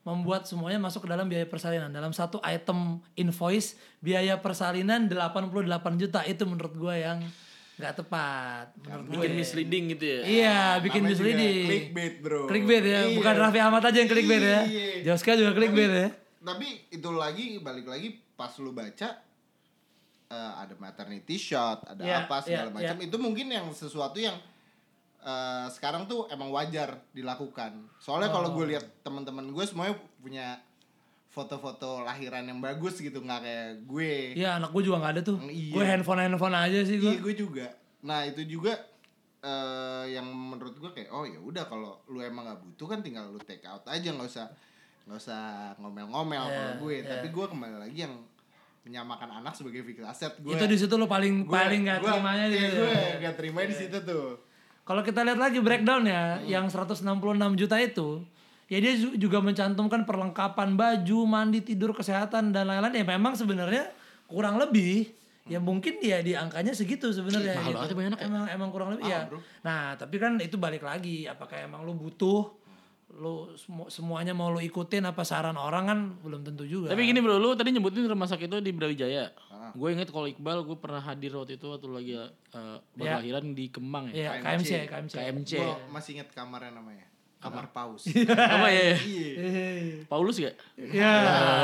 membuat 0.00 0.44
semuanya 0.44 0.78
masuk 0.78 1.04
ke 1.04 1.08
dalam 1.08 1.26
biaya 1.26 1.44
persalinan. 1.44 1.88
Dalam 1.88 2.10
satu 2.10 2.40
item 2.40 2.98
invoice 3.14 3.74
biaya 3.98 4.36
persalinan 4.36 5.06
88 5.06 5.52
juta 5.96 6.24
itu 6.24 6.42
menurut 6.44 6.72
gua 6.72 6.94
yang 6.94 7.20
nggak 7.76 7.96
tepat 7.96 8.76
menurut 8.78 9.04
gue. 9.06 9.14
Bikin 9.18 9.32
misleading 9.34 9.84
gitu 9.90 10.04
ya. 10.04 10.20
Iya, 10.20 10.58
bikin 10.78 11.00
Namanya 11.00 11.12
misleading. 11.16 11.66
clickbait 11.66 12.14
bro 12.20 12.40
Clickbait 12.44 12.84
ya, 12.84 13.00
Iya. 13.02 13.16
bukan 13.16 13.34
Raffi 13.34 13.56
Ahmad 13.58 13.82
aja 13.82 13.96
yang 13.96 14.10
clickbait 14.10 14.42
ya. 14.42 14.60
Iya. 14.62 14.88
Joska 15.06 15.32
juga 15.32 15.52
clickbait 15.54 15.88
ya. 15.90 16.08
tapi 16.40 16.68
itu 16.88 17.08
lagi 17.10 17.56
balik 17.58 17.84
lagi 17.84 18.08
pas 18.32 18.48
lu 18.56 18.72
baca 18.72 19.08
eh, 20.26 20.52
ada 20.56 20.72
maternity 20.76 21.36
shot 21.36 21.84
ada 21.84 22.00
Iya, 22.00 22.16
apa 22.24 22.36
segala 22.40 22.68
iya, 22.70 22.92
macam 22.92 22.96
itu 23.00 23.16
mungkin 23.16 23.46
yang 23.48 23.66
sesuatu 23.70 24.16
yang 24.16 24.36
eh, 25.22 25.66
sekarang 25.68 26.04
tuh 26.04 26.24
emang 26.26 26.48
wajar 26.48 26.96
dilakukan 27.10 27.76
soalnya 27.96 28.28
kalau 28.28 28.50
Oh. 28.50 28.54
gue 28.54 28.70
lihat 28.70 28.84
teman-teman 29.00 29.46
gue 29.46 29.62
semuanya 29.62 29.92
punya 30.16 30.56
foto-foto 31.26 32.02
lahiran 32.02 32.42
yang 32.42 32.58
bagus 32.58 32.98
gitu 32.98 33.18
nggak 33.18 33.40
kayak 33.40 33.68
gue 33.84 34.34
Iya, 34.34 34.56
anak 34.56 34.70
gue 34.70 34.82
juga 34.82 34.98
nggak 34.98 35.12
ada 35.12 35.22
tuh. 35.22 35.38
Iya. 35.44 35.70
Gue 35.70 35.84
handphone 35.84 36.20
handphone 36.20 36.52
aja 36.52 36.80
sih 36.82 36.96
gue. 36.96 37.06
Iya 37.08 37.20
gue 37.20 37.34
juga. 37.36 37.66
Nah 38.02 38.24
itu 38.24 38.42
juga 38.44 38.74
eh 39.40 40.04
yang 40.10 40.26
menurut 40.26 40.74
gue 40.74 40.90
kayak 40.90 41.08
oh 41.08 41.22
ya 41.22 41.38
udah 41.38 41.64
kalau 41.64 41.96
lu 42.06 42.20
emang 42.20 42.44
nggak 42.44 42.60
butuh 42.62 42.86
kan 42.88 43.00
tinggal 43.00 43.24
lu 43.26 43.38
take 43.38 43.62
out 43.62 43.80
aja 43.86 44.10
nggak 44.10 44.26
usah 44.26 44.46
nggak 45.02 45.16
usah 45.18 45.42
ngomel-ngomel 45.76 46.34
Iya, 46.42 46.52
kalau 46.52 46.74
gue. 46.82 46.96
iya. 46.98 47.08
Tapi 47.08 47.26
gue 47.28 47.44
kembali 47.46 47.76
lagi 47.78 47.98
yang 48.00 48.14
menyamakan 48.80 49.30
anak 49.38 49.52
sebagai 49.54 49.80
fixed 49.82 50.02
asset 50.02 50.34
gue. 50.36 50.50
itu 50.50 50.64
di 50.66 50.76
situ 50.76 50.92
lo 50.94 51.06
paling 51.06 51.44
gue- 51.44 51.52
paling 51.52 51.80
nggak 51.84 51.98
gue- 52.00 52.10
terimanya 52.10 52.46
iya, 52.48 52.58
gitu. 52.58 52.80
gue 52.80 52.92
nggak 53.18 53.34
terima 53.36 53.58
di 53.62 53.76
situ 53.76 53.98
tuh. 54.02 54.28
Kalau 54.90 55.06
kita 55.06 55.22
lihat 55.22 55.38
lagi 55.38 55.62
breakdown 55.62 56.02
ya, 56.02 56.42
Hmm. 56.42 56.50
yang 56.50 56.66
166 56.66 57.54
juta 57.54 57.78
itu, 57.78 58.26
ya 58.66 58.82
dia 58.82 58.98
ju- 58.98 59.14
juga 59.14 59.38
mencantumkan 59.38 60.02
perlengkapan 60.02 60.74
baju, 60.74 61.18
mandi, 61.30 61.62
tidur, 61.62 61.94
kesehatan 61.94 62.50
dan 62.50 62.66
lain-lain. 62.66 62.98
Ya 62.98 63.06
memang 63.06 63.38
sebenarnya 63.38 63.86
kurang 64.26 64.58
lebih 64.58 65.14
ya 65.46 65.62
mungkin 65.62 66.02
dia 66.02 66.18
di 66.26 66.34
angkanya 66.34 66.74
segitu 66.74 67.14
sebenarnya. 67.14 67.54
Mahal 67.54 67.70
gitu. 67.70 67.78
banget 67.78 67.90
ya 67.90 67.96
banyak 68.02 68.18
ya. 68.18 68.26
Emang 68.26 68.44
emang 68.50 68.68
kurang 68.74 68.88
lebih 68.90 69.06
ya. 69.06 69.30
Nah 69.62 69.94
tapi 69.94 70.18
kan 70.18 70.34
itu 70.42 70.58
balik 70.58 70.82
lagi, 70.82 71.22
apakah 71.22 71.62
emang 71.62 71.86
lu 71.86 71.94
butuh, 71.94 72.50
lu 73.18 73.50
semu- 73.58 73.90
semuanya 73.90 74.30
mau 74.30 74.48
lu 74.48 74.62
ikutin 74.62 75.02
apa 75.02 75.26
saran 75.26 75.58
orang 75.58 75.84
kan 75.86 75.98
belum 76.22 76.46
tentu 76.46 76.62
juga. 76.64 76.94
Tapi 76.94 77.02
gini 77.04 77.18
bro, 77.18 77.36
lu 77.36 77.58
tadi 77.58 77.74
nyebutin 77.74 78.06
rumah 78.06 78.30
sakit 78.30 78.46
itu 78.46 78.58
di 78.62 78.70
Brawijaya. 78.70 79.34
Gue 79.70 79.94
inget 79.94 80.10
kalau 80.10 80.26
Iqbal, 80.26 80.66
gue 80.66 80.78
pernah 80.78 80.98
hadir 80.98 81.30
waktu 81.34 81.54
itu 81.54 81.66
waktu 81.70 81.86
lagi 81.86 82.12
uh, 82.18 82.78
berlahiran 82.94 83.54
di 83.54 83.70
Kemang 83.70 84.10
ya. 84.10 84.34
ya 84.34 84.42
KMC, 84.42 84.70
KMC. 84.90 85.14
KMC. 85.14 85.50
Gue 85.58 85.74
masih 85.90 86.10
inget 86.18 86.28
kamarnya 86.34 86.74
namanya. 86.74 87.06
Kamar 87.40 87.72
paus. 87.72 88.04
Apa 88.54 88.68
ya? 88.68 88.98
Iya. 89.00 90.04
Paulus 90.04 90.36
gak? 90.36 90.60
Ya, 90.76 91.14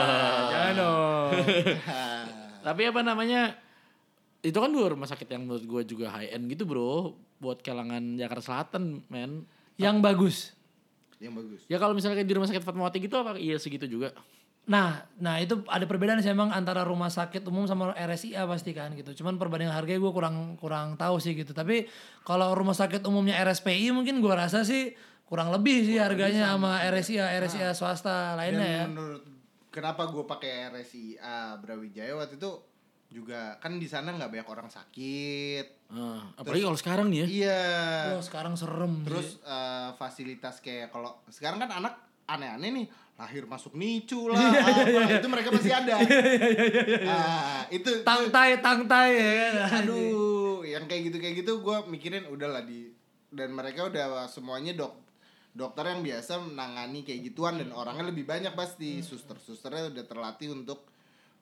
jangan 0.52 0.72
dong. 0.72 1.30
Tapi 2.66 2.82
apa 2.88 3.00
namanya? 3.04 3.54
Itu 4.40 4.58
kan 4.58 4.72
dua 4.72 4.90
rumah 4.90 5.06
sakit 5.06 5.28
yang 5.28 5.44
menurut 5.44 5.62
gue 5.62 5.82
juga 5.94 6.10
high 6.10 6.32
end 6.32 6.48
gitu 6.48 6.64
bro. 6.64 7.14
Buat 7.36 7.60
kalangan 7.60 8.16
Jakarta 8.16 8.42
Selatan, 8.42 9.04
men. 9.12 9.44
Yang 9.76 9.96
bagus. 10.00 10.36
Yang 11.22 11.32
bagus. 11.32 11.64
Ya 11.66 11.80
kalau 11.80 11.96
misalnya 11.96 12.22
di 12.22 12.34
rumah 12.36 12.48
sakit 12.48 12.64
Fatmawati 12.64 12.98
gitu 13.00 13.16
apa 13.16 13.40
iya 13.40 13.56
segitu 13.56 13.88
juga? 13.88 14.12
Nah, 14.66 15.06
nah 15.22 15.38
itu 15.38 15.62
ada 15.70 15.86
perbedaan 15.86 16.18
sih 16.18 16.34
emang 16.34 16.50
antara 16.50 16.82
rumah 16.82 17.06
sakit 17.06 17.46
umum 17.46 17.70
sama 17.70 17.94
RSIA 17.94 18.50
pasti 18.50 18.74
kan 18.74 18.98
gitu. 18.98 19.22
Cuman 19.22 19.38
perbandingan 19.38 19.70
harganya 19.70 20.02
gue 20.02 20.12
kurang 20.12 20.58
kurang 20.58 20.98
tahu 20.98 21.22
sih 21.22 21.38
gitu. 21.38 21.54
Tapi 21.54 21.86
kalau 22.26 22.50
rumah 22.50 22.74
sakit 22.74 23.06
umumnya 23.06 23.38
RSPI 23.46 23.94
mungkin 23.94 24.18
gue 24.18 24.34
rasa 24.34 24.66
sih 24.66 24.90
kurang 25.30 25.54
lebih 25.54 25.86
sih 25.86 26.02
harganya 26.02 26.50
sama 26.50 26.82
RSIA 26.82 27.30
RSIA 27.38 27.70
swasta 27.78 28.34
lainnya 28.34 28.66
ya. 28.66 28.84
Menurut 28.90 29.22
kenapa 29.70 30.10
gue 30.10 30.26
pakai 30.26 30.66
RSIA 30.74 31.62
Brawijaya 31.62 32.18
waktu 32.18 32.34
itu 32.34 32.50
juga 33.06 33.54
kan 33.62 33.78
di 33.78 33.86
sana 33.86 34.12
nggak 34.14 34.30
banyak 34.30 34.48
orang 34.50 34.68
sakit. 34.68 35.88
Ah, 35.94 36.26
apalagi 36.34 36.66
kalau 36.66 36.78
sekarang 36.78 37.06
nih 37.08 37.18
ya. 37.22 37.26
Iya. 37.26 37.62
Oh, 38.18 38.22
sekarang 38.22 38.58
serem. 38.58 39.06
Terus 39.06 39.38
eh, 39.42 39.90
fasilitas 39.94 40.58
kayak 40.58 40.90
kalau 40.90 41.14
sekarang 41.30 41.62
kan 41.62 41.70
anak 41.70 41.94
aneh-aneh 42.26 42.70
nih 42.82 42.86
lahir 43.16 43.48
masuk 43.48 43.72
nicu 43.72 44.28
lah 44.28 44.36
apa 44.36 45.08
itu 45.08 45.28
mereka 45.32 45.48
masih 45.48 45.72
ada. 45.72 45.96
Ah, 47.06 47.64
itu 47.72 48.04
tangtai 48.04 48.60
tangtai 48.60 49.08
ya 49.16 49.32
kan. 49.70 49.80
aduh 49.86 50.60
yang 50.66 50.84
kayak 50.84 51.08
gitu 51.08 51.16
kayak 51.22 51.34
gitu 51.40 51.52
gue 51.64 51.76
mikirin 51.88 52.28
udahlah 52.28 52.60
di 52.66 52.92
dan 53.32 53.54
mereka 53.56 53.88
udah 53.88 54.28
semuanya 54.28 54.76
dok 54.76 54.92
dokter 55.56 55.88
yang 55.88 56.04
biasa 56.04 56.44
menangani 56.44 57.00
kayak 57.08 57.32
gituan 57.32 57.56
dan 57.56 57.72
orangnya 57.72 58.12
lebih 58.12 58.28
banyak 58.28 58.52
pasti 58.52 59.00
suster-susternya 59.00 59.96
udah 59.96 60.04
terlatih 60.04 60.52
untuk 60.52 60.84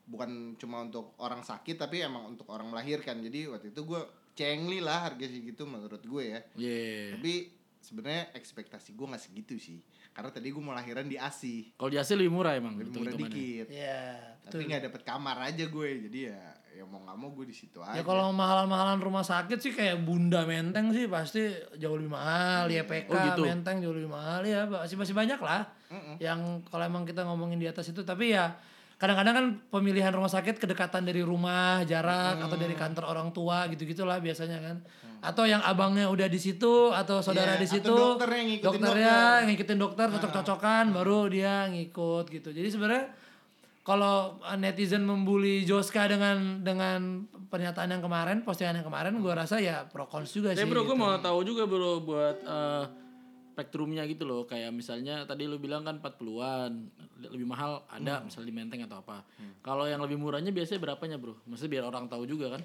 bukan 0.04 0.30
cuma 0.54 0.82
untuk 0.82 1.16
orang 1.16 1.40
sakit 1.40 1.76
tapi 1.78 2.00
emang 2.00 2.28
untuk 2.28 2.44
orang 2.46 2.68
melahirkan 2.68 3.20
jadi 3.20 3.48
waktu 3.48 3.70
itu 3.70 3.82
gue 3.82 4.00
cengli 4.32 4.78
lah 4.78 5.06
harga 5.06 5.24
segitu 5.24 5.64
menurut 5.64 6.00
gue 6.00 6.24
ya 6.28 6.40
Iya. 6.54 7.16
tapi 7.16 7.32
sebenarnya 7.78 8.32
ekspektasi 8.32 8.92
gue 8.92 9.06
nggak 9.06 9.22
segitu 9.22 9.54
sih 9.56 9.80
karena 10.10 10.28
tadi 10.28 10.48
gue 10.48 10.58
mau 10.58 10.72
lahiran 10.72 11.04
di 11.04 11.16
ASI 11.16 11.72
Kalau 11.74 11.88
di 11.88 11.96
AC 11.96 12.12
lebih 12.12 12.30
murah 12.30 12.52
emang. 12.52 12.76
lebih 12.76 12.92
murah 12.94 13.14
dikit 13.14 13.66
Iya. 13.66 14.36
tapi 14.42 14.62
nggak 14.62 14.82
dapet 14.88 15.02
kamar 15.02 15.36
aja 15.42 15.64
gue 15.64 15.88
jadi 16.04 16.20
ya 16.30 16.42
ya 16.74 16.82
mau 16.82 16.98
nggak 16.98 17.16
mau 17.16 17.30
gue 17.30 17.46
di 17.46 17.54
situ 17.54 17.78
aja 17.78 17.94
Ya 17.94 18.02
kalau 18.02 18.28
mahalan-mahalan 18.30 18.98
rumah 18.98 19.22
sakit 19.22 19.56
sih 19.56 19.70
kayak 19.70 20.02
Bunda 20.02 20.42
Menteng 20.42 20.90
sih 20.90 21.06
pasti 21.06 21.46
jauh 21.76 21.94
lebih 21.94 22.10
mahal, 22.10 22.66
YPK 22.66 23.08
Oh, 23.08 23.22
gitu. 23.24 23.42
Menteng 23.46 23.78
jauh 23.78 23.94
lebih 23.94 24.10
mahal 24.10 24.42
ya 24.42 24.66
masih 24.66 24.98
masih 24.98 25.14
banyak 25.14 25.38
lah. 25.38 25.70
Yang 26.18 26.66
kalau 26.66 26.82
emang 26.82 27.06
kita 27.06 27.22
ngomongin 27.22 27.56
di 27.56 27.70
atas 27.70 27.86
itu 27.86 28.02
tapi 28.02 28.34
ya 28.34 28.58
kadang-kadang 29.04 29.34
kan 29.36 29.46
pemilihan 29.68 30.08
rumah 30.08 30.32
sakit 30.32 30.56
kedekatan 30.56 31.04
dari 31.04 31.20
rumah, 31.20 31.84
jarak 31.84 32.40
atau 32.40 32.56
dari 32.56 32.72
kantor 32.72 33.04
orang 33.04 33.28
tua 33.30 33.68
gitu-gitulah 33.68 34.16
biasanya 34.18 34.56
kan. 34.64 34.76
Atau 35.20 35.44
yang 35.44 35.60
abangnya 35.60 36.08
udah 36.08 36.24
di 36.24 36.40
situ 36.40 36.88
atau 36.88 37.20
saudara 37.20 37.56
Iya, 37.56 37.60
di 37.60 37.68
situ. 37.68 37.92
dokternya 37.92 38.40
yang 38.40 38.48
ngikutin 38.48 38.64
dokternya 38.80 39.12
dokter. 39.12 39.44
ngikutin 39.44 39.78
dokter 39.78 40.06
cocok-cocokan 40.08 40.84
baru 40.90 41.18
dia 41.28 41.68
ngikut 41.68 42.24
gitu. 42.28 42.48
Jadi 42.48 42.68
sebenarnya 42.72 43.04
kalau 43.84 44.40
uh, 44.40 44.56
netizen 44.56 45.04
membuli 45.04 45.68
Joska 45.68 46.08
dengan 46.08 46.64
dengan 46.64 47.28
pernyataan 47.52 47.92
yang 47.92 48.00
kemarin, 48.00 48.40
postingan 48.40 48.80
yang 48.80 48.88
kemarin, 48.88 49.20
gue 49.20 49.28
rasa 49.28 49.60
ya 49.60 49.84
pro 49.84 50.08
cons 50.08 50.32
juga 50.32 50.56
Tapi 50.56 50.64
sih. 50.64 50.68
bro, 50.68 50.82
gue 50.82 50.92
gitu. 50.92 50.96
mau 50.96 51.20
tahu 51.20 51.44
juga 51.44 51.68
bro 51.68 52.00
buat 52.00 52.36
eh, 52.40 52.84
spektrumnya 53.54 54.02
gitu 54.04 54.26
loh. 54.26 54.42
Kayak 54.44 54.74
misalnya 54.74 55.22
tadi 55.22 55.46
lu 55.46 55.56
bilang 55.56 55.86
kan 55.86 55.96
40-an, 55.96 56.72
lebih 57.30 57.46
mahal 57.46 57.86
ada 57.86 58.20
misalnya 58.20 58.50
di 58.50 58.54
Menteng 58.54 58.80
atau 58.82 58.98
apa. 58.98 59.22
Kalau 59.62 59.86
yang 59.86 60.02
lebih 60.02 60.18
murahnya 60.18 60.50
biasanya 60.50 60.82
berapanya 60.82 61.16
bro? 61.16 61.38
Maksudnya 61.46 61.78
biar 61.78 61.84
orang 61.86 62.10
tahu 62.10 62.26
juga 62.26 62.58
kan. 62.58 62.62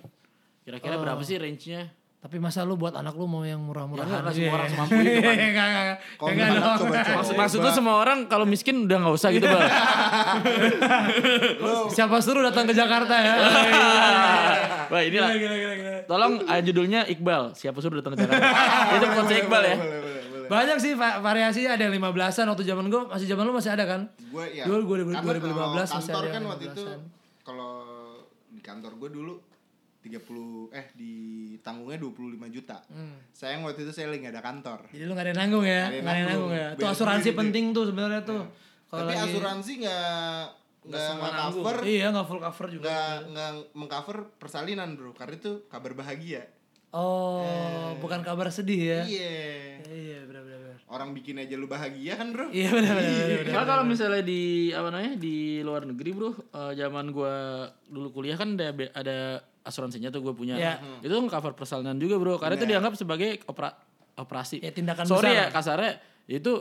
Kira-kira 0.66 0.98
berapa 0.98 1.22
sih 1.22 1.38
range-nya? 1.38 1.94
Tapi 2.20 2.36
masa 2.36 2.68
lu 2.68 2.76
buat 2.76 2.92
anak 2.92 3.16
lu 3.16 3.32
mau 3.32 3.48
yang 3.48 3.56
Ya 3.56 3.64
murah-murahan? 3.64 4.20
enggak, 4.20 4.36
semua 4.36 4.60
orang 4.60 4.68
semampu 4.68 5.00
itu 5.00 5.24
kan. 5.24 5.36
Enggak, 5.40 5.68
enggak, 5.72 5.98
Kalau 6.20 6.28
enggak 6.28 6.48
anak 6.52 6.60
dong. 6.60 6.76
coba 6.76 7.00
coba. 7.00 7.16
Maksud, 7.16 7.36
maksud 7.40 7.58
tuh 7.64 7.72
semua 7.72 7.96
orang 7.96 8.20
kalau 8.28 8.44
miskin 8.44 8.76
udah 8.84 8.98
nggak 9.00 9.16
usah 9.16 9.30
gitu 9.32 9.48
bang. 9.48 9.64
Siapa 11.96 12.16
suruh 12.20 12.44
datang 12.44 12.68
ke 12.68 12.74
Jakarta 12.76 13.16
ya? 13.16 13.36
Wah 14.92 15.00
inilah. 15.00 15.32
Gila, 15.32 15.56
gila, 15.56 15.74
gila. 15.76 15.92
Tolong 16.06 16.34
ah, 16.44 16.60
judulnya 16.60 17.08
Iqbal. 17.08 17.56
Siapa 17.56 17.80
suruh 17.80 17.98
datang 18.00 18.14
ke 18.16 18.20
Jakarta? 18.20 18.48
itu 18.92 19.06
konsep 19.16 19.36
Iqbal 19.40 19.64
ya. 19.64 19.76
boleh 19.78 19.80
boleh 19.80 20.00
boleh 20.20 20.29
Banyak 20.50 20.78
sih 20.78 20.94
va- 20.94 21.20
variasi 21.20 21.64
ada 21.64 21.80
yang 21.80 21.94
15-an 21.96 22.46
waktu 22.48 22.64
zaman 22.64 22.86
gue 22.86 23.02
masih 23.08 23.28
zaman 23.28 23.44
lu 23.44 23.54
masih 23.54 23.72
ada 23.72 23.86
kan? 23.86 24.02
gue 24.10 24.46
ya 24.52 24.64
Dulu 24.64 24.82
2000 25.06 25.14
karena 25.14 25.26
2015 25.32 25.46
kalau 25.46 25.72
masih 25.72 25.94
kantor 25.96 26.20
ada 26.20 26.28
kan 26.28 26.34
yang 26.36 26.50
waktu 26.50 26.66
itu 26.68 26.84
15-an. 26.84 27.00
kalau 27.42 27.72
di 28.50 28.62
kantor 28.62 28.92
gue 28.98 29.10
dulu 29.12 29.34
30 30.00 30.16
eh 30.72 30.86
di 30.94 31.14
tanggungnya 31.60 32.00
25 32.00 32.16
juta. 32.50 32.80
Hmm. 32.88 33.20
Sayang 33.30 33.62
waktu 33.62 33.84
itu 33.84 33.92
saya 33.92 34.08
lagi 34.08 34.24
nggak 34.24 34.34
ada 34.34 34.44
kantor. 34.44 34.80
Jadi 34.88 35.04
lu 35.04 35.12
gak 35.12 35.22
ada 35.22 35.30
yang 35.30 35.40
nanggung 35.40 35.66
ya? 35.66 35.70
Nggak 35.70 35.84
ada 35.84 35.92
yang 35.92 36.00
yang 36.00 36.08
nanggung. 36.08 36.32
nanggung 36.32 36.52
ya? 36.52 36.68
Tuh 36.70 36.80
Bayar 36.82 36.94
asuransi 36.96 37.30
penting 37.34 37.66
tuh 37.70 37.84
sebenarnya 37.86 38.22
tuh. 38.24 38.42
Kalau 38.88 39.00
Tapi 39.00 39.14
lagi- 39.14 39.26
asuransi 39.28 39.72
nggak 39.78 40.44
nggak 40.80 41.04
semua 41.04 41.28
nggak 41.28 41.52
cover 41.52 41.78
Iya 41.84 42.08
nggak 42.10 42.26
full 42.26 42.42
cover 42.42 42.66
juga. 42.72 42.84
nggak 42.88 43.16
nggak 43.30 43.52
mengcover 43.76 44.18
persalinan 44.36 44.90
bro 44.96 45.12
karena 45.12 45.36
itu 45.36 45.52
kabar 45.68 45.92
bahagia. 45.94 46.44
Oh, 46.90 47.94
bukan 48.02 48.26
kabar 48.26 48.50
sedih 48.50 48.82
ya? 48.82 49.02
Iya. 49.06 49.38
Iya 49.86 50.20
benar-benar. 50.26 50.82
Orang 50.90 51.14
bikin 51.14 51.38
aja 51.38 51.54
lu 51.54 51.70
bahagia 51.70 52.18
kan 52.18 52.34
bro? 52.34 52.50
Iya 52.50 52.74
benar-benar. 52.74 53.46
Soalnya 53.46 53.68
kalau 53.70 53.84
misalnya 53.86 54.24
di 54.26 54.74
apa 54.74 54.90
namanya 54.90 55.14
di 55.22 55.62
luar 55.62 55.86
negeri 55.86 56.10
bro, 56.18 56.34
eh, 56.34 56.74
zaman 56.74 57.14
gua 57.14 57.70
dulu 57.86 58.10
kuliah 58.10 58.38
kan 58.42 58.58
ada 58.58 58.74
ada 58.98 59.18
asuransinya 59.70 60.10
tuh 60.10 60.26
gue 60.26 60.34
punya. 60.34 60.58
Iya. 60.58 60.74
Itu 61.06 61.14
cover 61.30 61.54
persalinan 61.54 62.02
juga 62.02 62.18
bro, 62.18 62.42
karena 62.42 62.58
itu 62.58 62.66
dianggap 62.66 62.98
sebagai 62.98 63.46
opera, 63.46 63.70
operasi. 64.18 64.66
Ya, 64.66 64.74
tindakan 64.74 65.06
Sorry 65.06 65.30
besar. 65.30 65.38
ya 65.38 65.46
kasarnya 65.54 65.92
itu 66.26 66.54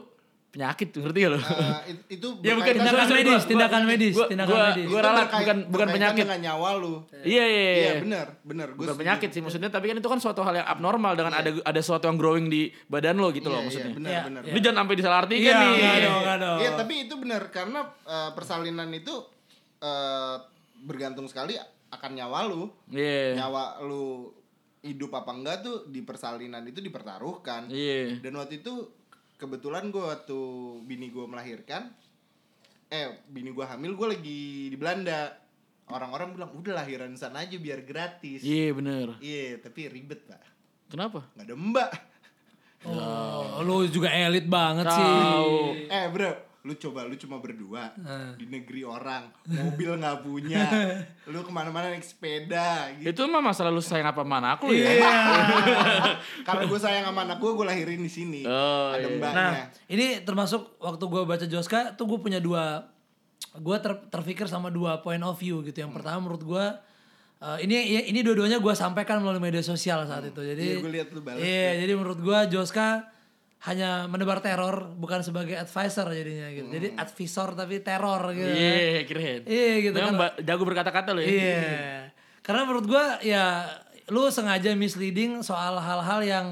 penyakit 0.59 0.88
ngerti 0.91 1.19
gak 1.21 1.31
lo? 1.31 1.38
Eh, 1.38 1.45
it- 1.88 2.07
itu 2.11 2.29
Ya, 2.43 2.53
bukan 2.53 2.75
Tindakan 2.75 3.07
medis, 3.09 3.31
gua- 3.31 3.47
tindakan 3.47 3.79
gua- 3.79 3.88
medis, 3.88 4.12
gua- 4.12 4.27
tindakan 4.27 4.50
gua- 4.50 4.67
medis. 4.69 4.87
Gua 4.88 5.00
ralat 5.00 5.15
berkait- 5.23 5.38
bukan 5.38 5.57
bukan 5.71 5.88
penyakit. 5.88 6.25
dengan 6.27 6.41
nyawa 6.43 6.69
lu. 6.75 6.95
Iya 7.15 7.45
iya 7.45 7.47
Iya 7.47 7.71
iya. 7.71 7.93
benar 8.03 8.27
benar. 8.43 8.67
Gua 8.69 8.75
Bukan 8.75 8.87
setuju. 8.91 9.00
penyakit 9.00 9.29
sih 9.31 9.41
maksudnya, 9.41 9.71
tapi 9.71 9.87
kan 9.87 9.97
itu 9.97 10.09
kan 10.09 10.19
suatu 10.19 10.41
hal 10.43 10.55
yang 10.57 10.67
abnormal 10.67 11.12
dengan 11.15 11.33
ada 11.33 11.50
ada 11.55 11.79
sesuatu 11.79 12.05
yang 12.05 12.19
growing 12.19 12.47
di 12.47 12.62
badan 12.85 13.17
lo 13.17 13.31
gitu 13.31 13.47
loh 13.47 13.62
Iya, 13.62 13.65
maksudnya. 13.65 13.87
Iya, 13.87 13.95
benar 13.95 14.11
Iya, 14.11 14.21
benar. 14.25 14.43
iya. 14.43 14.50
Lu 14.50 14.59
jangan 14.59 14.79
sampai 14.81 14.95
disalahartikan 14.97 15.38
Iya, 15.47 15.55
nih. 15.55 15.71
nggak 15.71 15.99
dong, 16.03 16.21
nggak 16.21 16.38
dong. 16.41 16.59
Iya 16.59 16.71
tapi 16.75 16.95
itu 16.99 17.15
benar 17.17 17.43
karena 17.49 17.81
eh, 18.05 18.31
persalinan 18.35 18.88
itu 18.91 19.15
eh, 19.79 20.37
bergantung 20.81 21.27
sekali 21.27 21.55
akan 21.88 22.11
nyawa 22.12 22.38
lu. 22.45 22.67
Iya. 22.88 23.38
Nyawa 23.38 23.62
lu 23.81 24.35
hidup 24.81 25.11
apa 25.12 25.31
enggak 25.33 25.57
tuh 25.61 25.87
di 25.87 26.03
persalinan 26.03 26.62
itu 26.65 26.79
dipertaruhkan. 26.79 27.67
Iya. 27.69 28.19
Dan 28.19 28.35
waktu 28.35 28.59
itu 28.59 28.75
kebetulan 29.38 29.95
gue 29.95 30.02
waktu 30.02 30.38
bini 30.85 31.14
gue 31.14 31.25
melahirkan, 31.25 31.95
eh 32.90 33.23
bini 33.30 33.54
gue 33.54 33.64
hamil 33.64 33.95
gue 33.95 34.09
lagi 34.18 34.42
di 34.68 34.76
Belanda. 34.76 35.33
Orang-orang 35.88 36.37
bilang 36.37 36.52
udah 36.52 36.85
lahiran 36.85 37.16
sana 37.16 37.49
aja 37.49 37.57
biar 37.57 37.80
gratis. 37.80 38.45
Iya 38.45 38.76
bener. 38.76 39.16
Iya 39.25 39.57
tapi 39.64 39.88
ribet 39.88 40.21
pak. 40.28 40.45
Kenapa? 40.92 41.25
Nggak 41.33 41.47
ada 41.49 41.57
mbak. 41.57 41.90
Oh, 42.85 43.64
lu 43.64 43.88
juga 43.88 44.12
elit 44.12 44.45
banget 44.45 44.85
sih. 44.85 45.00
Tahu. 45.00 45.57
Eh 45.88 46.07
bro, 46.12 46.30
lu 46.69 46.77
coba 46.77 47.09
lu 47.09 47.17
cuma 47.17 47.41
berdua 47.41 47.97
Nah. 47.97 48.37
di 48.37 48.45
negeri 48.45 48.85
orang, 48.85 49.33
mobil 49.49 49.97
nggak 49.97 50.21
punya, 50.21 50.61
lu 51.33 51.41
ke 51.41 51.49
mana-mana 51.49 51.89
naik 51.89 52.05
sepeda 52.05 52.93
gitu. 53.01 53.09
Itu 53.09 53.21
mah 53.25 53.41
masalah 53.41 53.73
lu 53.73 53.81
sayang 53.81 54.13
apa 54.13 54.21
mana 54.21 54.61
aku 54.61 54.69
ya. 54.69 54.85
Iya. 55.01 55.17
Karena 56.47 56.69
gue 56.69 56.77
sayang 56.77 57.09
sama 57.09 57.25
anak 57.25 57.41
gue, 57.41 57.49
gue 57.49 57.65
lahirin 57.65 58.05
di 58.05 58.13
sini. 58.13 58.45
Oh, 58.45 58.93
ada 58.93 59.01
iya. 59.01 59.17
mbaknya. 59.17 59.41
Nah, 59.41 59.53
ini 59.89 60.07
termasuk 60.21 60.77
waktu 60.77 61.01
gue 61.01 61.23
baca 61.25 61.47
Joska 61.49 61.97
tuh 61.97 62.05
gue 62.05 62.19
punya 62.21 62.37
dua 62.37 62.85
gue 63.57 63.77
ter, 63.81 63.97
terpikir 64.13 64.45
sama 64.45 64.69
dua 64.69 65.01
point 65.01 65.25
of 65.25 65.35
view 65.35 65.65
gitu. 65.65 65.81
Yang 65.81 65.97
pertama 65.97 66.21
menurut 66.21 66.45
gue 66.45 66.65
eh, 67.39 67.59
ini 67.65 67.77
ini 68.07 68.21
dua-duanya 68.21 68.61
gue 68.61 68.75
sampaikan 68.77 69.25
melalui 69.25 69.41
media 69.41 69.65
sosial 69.65 70.05
saat 70.05 70.29
itu. 70.29 70.39
Jadi 70.39 70.63
Iya, 70.63 70.77
gua 70.85 70.93
lihat 70.93 71.09
lu 71.11 71.21
balas. 71.25 71.41
Iya, 71.41 71.81
jadi 71.81 71.93
menurut 71.97 72.21
gue 72.21 72.39
Joska 72.53 73.09
hanya 73.59 74.07
menebar 74.07 74.38
teror 74.38 74.95
bukan 74.95 75.27
sebagai 75.27 75.59
advisor 75.59 76.07
jadinya 76.15 76.47
gitu. 76.55 76.71
Jadi 76.71 76.88
advisor 76.95 77.59
tapi 77.59 77.83
teror 77.83 78.31
gitu. 78.31 78.55
Iya, 78.55 79.03
keren. 79.03 79.41
Iya 79.50 79.75
gitu 79.83 79.97
Memang 79.99 80.15
kan. 80.15 80.31
jago 80.47 80.62
berkata-kata 80.62 81.11
lo 81.11 81.21
ya. 81.21 81.27
Iya. 81.27 81.71
Karena 82.47 82.62
menurut 82.62 82.87
gua 82.87 83.19
ya 83.19 83.67
lu 84.09 84.31
sengaja 84.31 84.73
misleading 84.79 85.43
soal 85.43 85.75
hal-hal 85.77 86.21
yang 86.23 86.47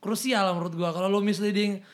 krusial 0.00 0.56
menurut 0.56 0.72
gua. 0.72 0.90
Kalau 0.96 1.12
lu 1.12 1.20
misleading 1.20 1.84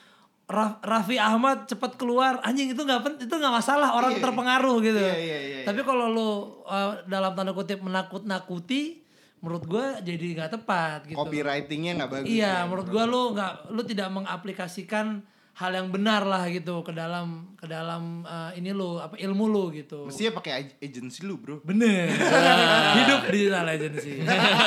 Ra- 0.44 0.76
Raffi 0.84 1.16
Ahmad 1.16 1.64
cepat 1.66 1.96
keluar 1.96 2.36
anjing 2.44 2.68
itu 2.68 2.78
nggak 2.78 3.00
pen- 3.00 3.20
itu 3.20 3.32
nggak 3.32 3.54
masalah 3.58 3.96
orang 3.96 4.20
terpengaruh 4.20 4.76
gitu. 4.84 5.00
Iya, 5.00 5.16
iya, 5.16 5.38
iya, 5.40 5.58
Tapi 5.64 5.80
kalau 5.82 6.12
lu 6.12 6.30
uh, 6.68 7.00
dalam 7.08 7.32
tanda 7.32 7.56
kutip 7.56 7.80
menakut-nakuti 7.80 9.03
menurut 9.44 9.68
gua 9.68 10.00
jadi 10.00 10.40
nggak 10.40 10.50
tepat 10.56 10.98
gitu. 11.12 11.20
Copywritingnya 11.20 12.00
nggak 12.00 12.10
bagus. 12.10 12.28
Iya, 12.32 12.64
menurut 12.64 12.88
gua 12.88 13.04
lu 13.04 13.22
nggak 13.36 13.52
lu 13.76 13.82
tidak 13.84 14.08
mengaplikasikan 14.08 15.20
hal 15.54 15.70
yang 15.70 15.88
benar 15.94 16.26
lah 16.26 16.50
gitu 16.50 16.82
ke 16.82 16.90
dalam 16.90 17.54
ke 17.54 17.70
dalam 17.70 18.26
uh, 18.26 18.50
ini 18.58 18.74
lu 18.74 18.98
apa 18.98 19.14
ilmu 19.14 19.44
lu 19.46 19.70
gitu. 19.70 20.10
Mestinya 20.10 20.40
pakai 20.42 20.52
ag- 20.56 20.76
agency 20.82 21.22
lu 21.22 21.38
bro. 21.38 21.62
Bener. 21.62 22.10
Hidup 22.98 23.30
digital 23.30 23.68
agency. 23.70 24.24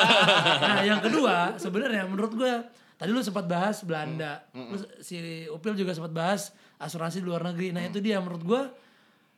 nah, 0.64 0.80
yang 0.80 1.04
kedua 1.04 1.60
sebenarnya 1.60 2.08
menurut 2.08 2.32
gue 2.32 2.52
tadi 2.96 3.10
lu 3.12 3.20
sempat 3.20 3.44
bahas 3.44 3.84
Belanda. 3.84 4.48
Lu 4.56 4.80
si 5.04 5.44
Upil 5.52 5.76
juga 5.76 5.92
sempat 5.92 6.14
bahas 6.16 6.56
asuransi 6.80 7.20
di 7.20 7.26
luar 7.28 7.44
negeri. 7.52 7.68
Nah, 7.76 7.84
itu 7.84 8.00
dia 8.00 8.16
menurut 8.24 8.42
gue 8.46 8.62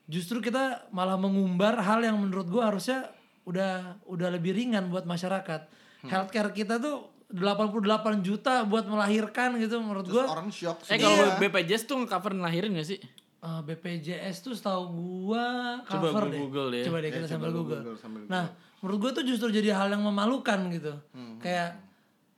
justru 0.07 0.39
kita 0.39 0.87
malah 0.95 1.19
mengumbar 1.19 1.83
hal 1.83 2.07
yang 2.07 2.15
menurut 2.15 2.47
gue 2.47 2.63
harusnya 2.63 3.11
udah 3.45 4.03
udah 4.07 4.29
lebih 4.33 4.53
ringan 4.53 4.89
buat 4.89 5.05
masyarakat. 5.05 5.71
Healthcare 6.05 6.51
kita 6.51 6.81
tuh 6.81 7.09
88 7.31 8.27
juta 8.27 8.67
buat 8.67 8.89
melahirkan 8.89 9.55
gitu 9.61 9.79
menurut 9.79 10.03
Terus 10.03 10.17
gue. 10.19 10.25
orang 10.27 10.51
shock 10.51 10.83
Eh 10.91 10.99
kalau 10.99 11.39
BPJS 11.39 11.87
tuh 11.87 12.03
nge-cover 12.03 12.35
ngelahirin 12.35 12.75
gak 12.75 12.89
sih? 12.91 12.99
Eh, 13.41 13.61
BPJS 13.65 14.37
tuh 14.43 14.53
setahu 14.53 14.85
gua 14.93 15.79
Coba 15.87 16.11
cover 16.11 16.25
gua 16.27 16.33
deh. 16.35 16.41
Google 16.43 16.69
deh. 16.75 16.85
Coba 16.85 16.99
deh 17.01 17.09
Ya, 17.09 17.15
kita 17.17 17.27
coba 17.27 17.35
sambil 17.39 17.51
Google. 17.55 17.81
Google 17.87 17.97
sambil 17.97 18.21
Nah, 18.27 18.45
menurut 18.83 18.99
gua 19.01 19.11
tuh 19.15 19.25
justru 19.25 19.49
jadi 19.49 19.71
hal 19.73 19.89
yang 19.95 20.03
memalukan 20.03 20.59
gitu. 20.69 20.93
Kayak 21.39 21.79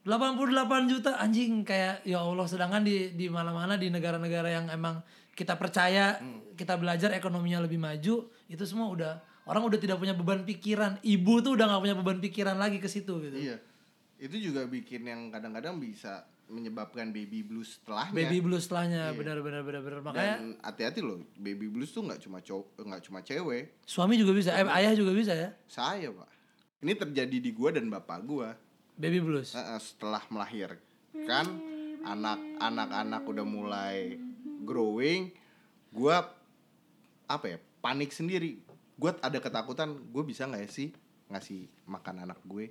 88 0.03 0.91
juta 0.91 1.15
anjing 1.15 1.63
kayak 1.63 2.03
ya 2.03 2.19
Allah 2.19 2.47
sedangkan 2.47 2.83
di 2.83 3.15
di 3.15 3.31
mana-mana 3.31 3.79
di 3.79 3.87
negara-negara 3.87 4.51
yang 4.51 4.67
emang 4.67 4.99
kita 5.33 5.55
percaya 5.55 6.19
kita 6.59 6.75
belajar 6.75 7.15
ekonominya 7.15 7.63
lebih 7.63 7.79
maju 7.79 8.27
itu 8.51 8.65
semua 8.67 8.91
udah 8.91 9.15
orang 9.45 9.63
udah 9.65 9.77
tidak 9.77 9.97
punya 9.97 10.13
beban 10.13 10.43
pikiran 10.43 11.03
ibu 11.03 11.41
tuh 11.41 11.55
udah 11.55 11.67
nggak 11.67 11.83
punya 11.83 11.97
beban 11.97 12.19
pikiran 12.21 12.57
lagi 12.57 12.79
ke 12.79 12.87
situ 12.87 13.19
gitu 13.21 13.35
Iya. 13.35 13.57
Itu 14.17 14.39
juga 14.39 14.63
bikin 14.65 15.03
yang 15.03 15.21
kadang-kadang 15.29 15.77
bisa 15.77 16.23
menyebabkan 16.47 17.11
baby 17.11 17.41
blues 17.41 17.77
setelahnya. 17.77 18.13
baby 18.15 18.39
blues 18.39 18.63
setelahnya 18.63 19.11
benar-benar 19.13 19.63
benar-benar 19.63 19.99
makanya 20.01 20.35
Dan 20.37 20.49
hati-hati 20.61 21.01
loh, 21.01 21.19
baby 21.35 21.67
blues 21.67 21.91
tuh 21.91 22.05
nggak 22.05 22.21
cuma 22.21 22.39
cowok, 22.39 22.67
nggak 22.79 23.03
cuma 23.03 23.19
cewek. 23.21 23.81
suami 23.83 24.15
juga 24.15 24.31
bisa 24.31 24.53
eh, 24.53 24.69
ayah 24.77 24.93
juga 24.93 25.11
bisa 25.11 25.33
ya 25.33 25.51
Saya 25.67 26.13
pak. 26.13 26.29
Ini 26.79 26.93
terjadi 26.95 27.37
di 27.39 27.51
gua 27.51 27.71
dan 27.71 27.89
bapak 27.89 28.21
gua. 28.23 28.55
baby 28.95 29.19
blues 29.19 29.55
eh, 29.55 29.65
setelah 29.77 30.23
melahirkan 30.29 31.47
anak 32.05 32.39
anak-anak 32.61 33.23
udah 33.25 33.47
mulai 33.49 34.19
growing 34.61 35.33
gua 35.89 36.31
apa 37.25 37.47
ya 37.49 37.59
panik 37.81 38.11
sendiri 38.11 38.61
gue 39.03 39.11
ada 39.19 39.39
ketakutan 39.39 39.91
gue 39.91 40.23
bisa 40.23 40.47
nggak 40.47 40.63
ya 40.63 40.71
sih 40.71 40.89
ngasih 41.27 41.61
makan 41.85 42.23
anak 42.23 42.39
gue 42.45 42.71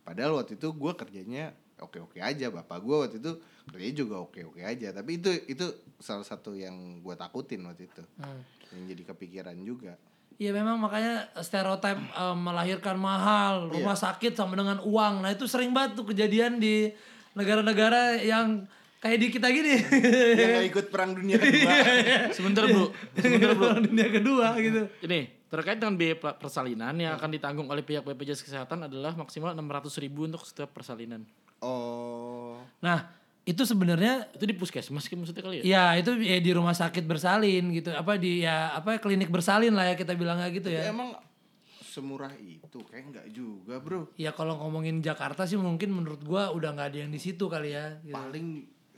padahal 0.00 0.40
waktu 0.40 0.56
itu 0.56 0.72
gue 0.72 0.92
kerjanya 0.94 1.52
oke 1.78 2.00
oke 2.00 2.18
aja 2.18 2.48
bapak 2.48 2.80
gue 2.80 2.96
waktu 2.98 3.16
itu 3.18 3.32
kerjanya 3.66 3.94
juga 3.94 4.14
oke 4.20 4.40
oke 4.46 4.60
aja 4.60 4.88
tapi 4.90 5.16
itu 5.16 5.28
itu 5.46 5.66
salah 5.96 6.24
satu 6.24 6.52
yang 6.52 6.72
gue 6.98 7.14
takutin 7.14 7.60
waktu 7.62 7.86
itu 7.86 8.02
Hmm. 8.16 8.40
yang 8.72 8.82
jadi 8.88 9.02
kepikiran 9.06 9.58
juga 9.60 9.94
Iya 10.40 10.56
memang 10.56 10.80
makanya 10.80 11.28
stereotip 11.36 12.00
eh, 12.00 12.32
melahirkan 12.32 12.96
mahal, 12.96 13.68
rumah 13.68 13.92
sakit 13.92 14.32
sama 14.32 14.56
dengan 14.56 14.80
uang. 14.80 15.20
Nah 15.20 15.36
itu 15.36 15.44
sering 15.44 15.68
banget 15.68 16.00
tuh 16.00 16.08
kejadian 16.08 16.56
di 16.56 16.88
negara-negara 17.36 18.16
yang 18.16 18.64
kayak 18.98 19.20
di 19.20 19.28
kita 19.28 19.52
gini. 19.52 19.76
yang 20.32 20.64
ikut 20.64 20.88
perang 20.88 21.12
dunia 21.12 21.36
kedua 21.36 21.72
Sebentar 22.36 22.64
bro. 22.64 22.88
Sebentar 23.14 23.52
bro. 23.52 23.68
Perang 23.68 23.84
dunia 23.84 24.08
kedua 24.08 24.46
gitu. 24.56 24.82
Ini 25.04 25.20
terkait 25.50 25.82
dengan 25.82 25.98
biaya 25.98 26.14
persalinan 26.14 26.94
yang 26.94 27.18
akan 27.18 27.30
ditanggung 27.34 27.66
oleh 27.66 27.82
pihak 27.82 28.06
BPJS 28.06 28.46
Kesehatan 28.46 28.86
adalah 28.86 29.18
maksimal 29.18 29.50
600 29.52 29.90
ribu 29.98 30.30
untuk 30.30 30.46
setiap 30.46 30.70
persalinan. 30.70 31.26
oh 31.58 32.54
Nah 32.78 33.10
itu 33.42 33.66
sebenarnya 33.66 34.30
Itu 34.36 34.46
di 34.46 34.54
puskesmas 34.54 35.10
kan 35.10 35.18
maksudnya 35.18 35.42
kali 35.42 35.56
ya? 35.60 35.64
ya 35.66 35.84
itu 35.98 36.14
ya 36.22 36.38
di 36.38 36.50
rumah 36.54 36.70
sakit 36.72 37.02
bersalin 37.02 37.74
gitu. 37.74 37.90
Apa 37.90 38.14
di 38.14 38.46
ya 38.46 38.70
apa 38.78 39.02
klinik 39.02 39.26
bersalin 39.26 39.74
lah 39.74 39.90
ya 39.90 39.94
kita 39.98 40.14
bilangnya 40.14 40.48
gitu 40.54 40.70
ya. 40.70 40.86
emang 40.86 41.18
semurah 41.90 42.30
itu 42.38 42.78
kayak 42.86 43.04
nggak 43.10 43.26
juga 43.34 43.82
bro 43.82 44.06
Ya 44.14 44.30
kalau 44.30 44.54
ngomongin 44.62 45.02
Jakarta 45.02 45.42
sih 45.50 45.58
mungkin 45.58 45.90
menurut 45.90 46.22
gua 46.22 46.54
udah 46.54 46.70
nggak 46.78 46.94
ada 46.94 46.98
yang 47.02 47.10
di 47.10 47.18
situ 47.18 47.50
kali 47.50 47.74
ya. 47.74 47.98
Gitu. 48.06 48.14
paling 48.14 48.46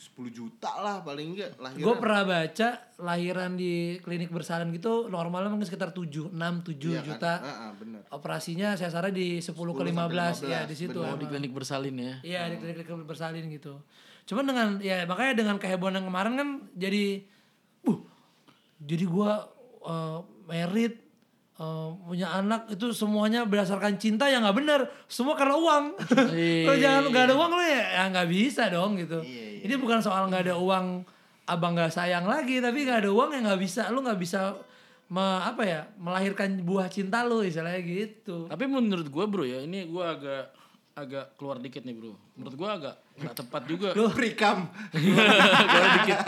10 0.03 0.35
juta 0.35 0.71
lah 0.83 1.07
paling 1.07 1.39
enggak 1.39 1.55
lahiran 1.63 1.87
Gue 1.87 1.95
pernah 2.03 2.23
baca 2.27 2.69
lahiran 2.99 3.55
di 3.55 4.03
klinik 4.03 4.35
bersalin 4.35 4.75
gitu 4.75 5.07
normalnya 5.07 5.47
mungkin 5.47 5.63
sekitar 5.63 5.95
7, 5.95 6.35
6, 6.35 6.35
7 6.35 6.75
Iya 6.75 6.99
kan? 6.99 7.07
juta. 7.07 7.33
Ah, 7.39 7.47
ah, 7.47 7.71
bener 7.79 8.01
Operasinya 8.11 8.75
saya 8.75 8.91
saran 8.91 9.15
di 9.15 9.39
10, 9.39 9.55
ke 9.55 9.83
15, 9.87 10.43
ya 10.43 10.67
di 10.67 10.75
situ. 10.75 10.99
Oh, 10.99 11.15
di 11.15 11.27
klinik 11.31 11.55
bersalin 11.55 11.95
ya. 11.95 12.15
Iya 12.27 12.41
di 12.51 12.57
klinik 12.59 12.83
klinik 12.83 13.07
bersalin 13.07 13.47
gitu. 13.47 13.79
Cuman 14.27 14.45
dengan 14.51 14.69
ya 14.83 15.07
makanya 15.07 15.39
dengan 15.39 15.57
kehebohan 15.63 15.95
yang 15.99 16.07
kemarin 16.11 16.33
kan 16.35 16.49
jadi 16.75 17.23
uh 17.87 17.99
jadi 18.83 19.05
gua 19.07 19.47
uh, 19.87 20.27
merit 20.51 20.99
eh, 21.63 21.87
punya 22.03 22.29
anak 22.35 22.67
itu 22.69 22.91
semuanya 22.91 23.45
berdasarkan 23.45 23.95
cinta 23.95 24.27
ya 24.27 24.39
nggak 24.39 24.57
benar 24.57 24.81
semua 25.07 25.33
karena 25.33 25.55
uang 25.55 25.85
kalau 26.67 26.77
jangan 26.77 27.03
nggak 27.07 27.25
ada 27.25 27.35
uang 27.35 27.51
lo 27.53 27.63
ya 27.63 27.83
ya 27.93 28.03
nggak 28.09 28.29
bisa 28.29 28.67
dong 28.67 28.99
gitu 28.99 29.23
Iya, 29.23 29.63
ini 29.63 29.75
bukan 29.77 29.99
soal 29.99 30.27
nggak 30.27 30.43
ada 30.45 30.57
uang 30.57 31.07
abang 31.45 31.73
nggak 31.73 31.91
sayang 31.91 32.25
lagi 32.25 32.59
tapi 32.59 32.83
nggak 32.83 33.01
ada 33.01 33.11
uang 33.11 33.31
ya 33.31 33.41
nggak 33.41 33.61
bisa 33.61 33.87
lu 33.89 34.01
nggak 34.01 34.17
bisa 34.17 34.59
me- 35.09 35.43
apa 35.45 35.63
ya 35.63 35.81
melahirkan 35.97 36.59
buah 36.61 36.89
cinta 36.89 37.23
lu 37.23 37.43
istilahnya 37.43 37.79
gitu 37.81 38.49
Tapi 38.49 38.65
menurut 38.65 39.07
gue 39.07 39.25
bro 39.25 39.45
ya, 39.45 39.61
ini 39.61 39.85
gue 39.85 40.01
agak 40.01 40.51
agak 40.93 41.37
keluar 41.37 41.57
dikit 41.57 41.83
nih 41.83 41.93
bro. 41.93 42.13
Menurut 42.33 42.55
gue 42.55 42.69
agak 42.71 42.95
nggak 43.17 43.35
tepat 43.35 43.63
juga. 43.67 43.89
Prikam. 44.11 44.69
keluar 44.93 45.89
dikit. 45.97 46.19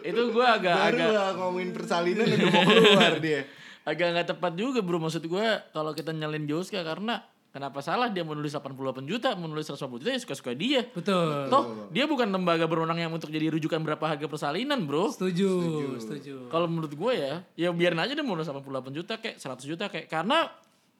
Itu 0.00 0.22
gue 0.30 0.46
agak 0.48 0.74
Baru 0.90 0.98
agak 1.04 1.28
ngomongin 1.36 1.70
persalinan 1.70 2.24
udah 2.24 2.48
mau 2.48 2.62
keluar 2.64 3.14
dia. 3.18 3.40
Agak 3.88 4.06
nggak 4.12 4.28
tepat 4.28 4.52
juga 4.52 4.78
bro. 4.80 4.98
Maksud 4.98 5.24
gue 5.24 5.46
kalau 5.70 5.92
kita 5.92 6.12
nyalin 6.12 6.44
Joska 6.44 6.80
karena 6.82 7.20
kenapa 7.48 7.80
salah 7.80 8.06
dia 8.06 8.20
menulis 8.20 8.52
88 8.52 8.76
juta, 9.02 9.32
menulis 9.32 9.64
150 9.64 9.80
juta 9.98 10.10
ya 10.12 10.20
suka-suka 10.20 10.52
dia. 10.52 10.84
betul 10.88 11.48
Toh 11.48 11.64
dia 11.88 12.04
bukan 12.04 12.28
lembaga 12.28 12.64
berwenang 12.64 12.98
yang 12.98 13.10
untuk 13.10 13.28
jadi 13.28 13.48
rujukan 13.48 13.80
berapa 13.80 14.04
harga 14.06 14.26
persalinan 14.26 14.84
bro. 14.84 15.08
setuju 15.08 15.48
setuju 15.96 16.34
Kalau 16.46 16.68
menurut 16.68 16.92
gue 16.92 17.12
ya, 17.14 17.40
ya 17.56 17.68
biarin 17.70 17.98
aja 17.98 18.12
dia 18.12 18.20
mau 18.20 18.36
88 18.36 18.62
juta 18.92 19.16
kayak 19.16 19.40
100 19.40 19.64
juta 19.64 19.88
kayak 19.88 20.06
karena 20.06 20.52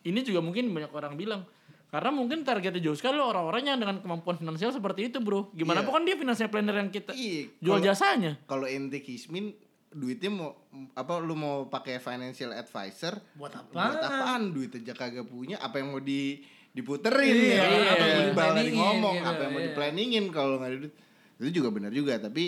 ini 0.02 0.22
juga 0.22 0.40
mungkin 0.40 0.72
banyak 0.72 0.88
orang 0.90 1.14
bilang 1.14 1.42
karena 1.88 2.12
mungkin 2.12 2.44
targetnya 2.44 2.80
jauh 2.82 2.92
sekali 2.92 3.16
loh 3.16 3.28
orang-orang 3.28 3.64
yang 3.66 3.78
dengan 3.78 3.96
kemampuan 3.98 4.36
finansial 4.36 4.68
seperti 4.70 5.08
itu 5.08 5.20
bro. 5.20 5.48
Gimana 5.52 5.80
Iya. 5.80 5.86
pun 5.88 5.92
kan 5.94 6.02
dia 6.04 6.16
financial 6.16 6.48
planner 6.48 6.76
yang 6.76 6.88
kita 6.88 7.12
Iya, 7.12 7.48
jual 7.60 7.76
kalau- 7.76 7.86
jasanya. 7.86 8.32
Kalau 8.44 8.64
ente 8.64 9.00
kismin 9.00 9.56
duitnya 9.88 10.28
mau 10.28 10.52
apa 10.92 11.12
lu 11.20 11.32
mau 11.32 11.66
pakai 11.66 12.00
financial 12.00 12.52
advisor? 12.52 13.16
Buat 13.36 13.52
apa 13.56 13.70
buat 13.72 14.00
apaan? 14.04 14.52
duit 14.52 14.72
aja 14.76 14.92
kagak 14.92 15.26
punya 15.28 15.56
apa 15.60 15.80
yang 15.80 15.92
mau 15.92 16.02
di 16.02 16.44
diputerin? 16.76 17.32
Iya, 17.32 17.56
ya 17.56 17.64
apa 17.96 18.04
yang 18.04 18.14
mau 18.14 18.26
di-planningin 18.28 18.76
ngomong 18.76 19.16
gitu, 19.16 19.30
apa 19.30 19.40
yang 19.40 19.52
mau 19.52 19.62
iya. 19.62 19.68
diplanningin 19.72 20.24
kalau 20.28 20.54
nggak 20.60 20.70
ada 20.70 20.78
duit. 20.84 20.94
Itu 21.38 21.50
juga 21.62 21.68
benar 21.72 21.90
juga 21.94 22.12
tapi 22.20 22.44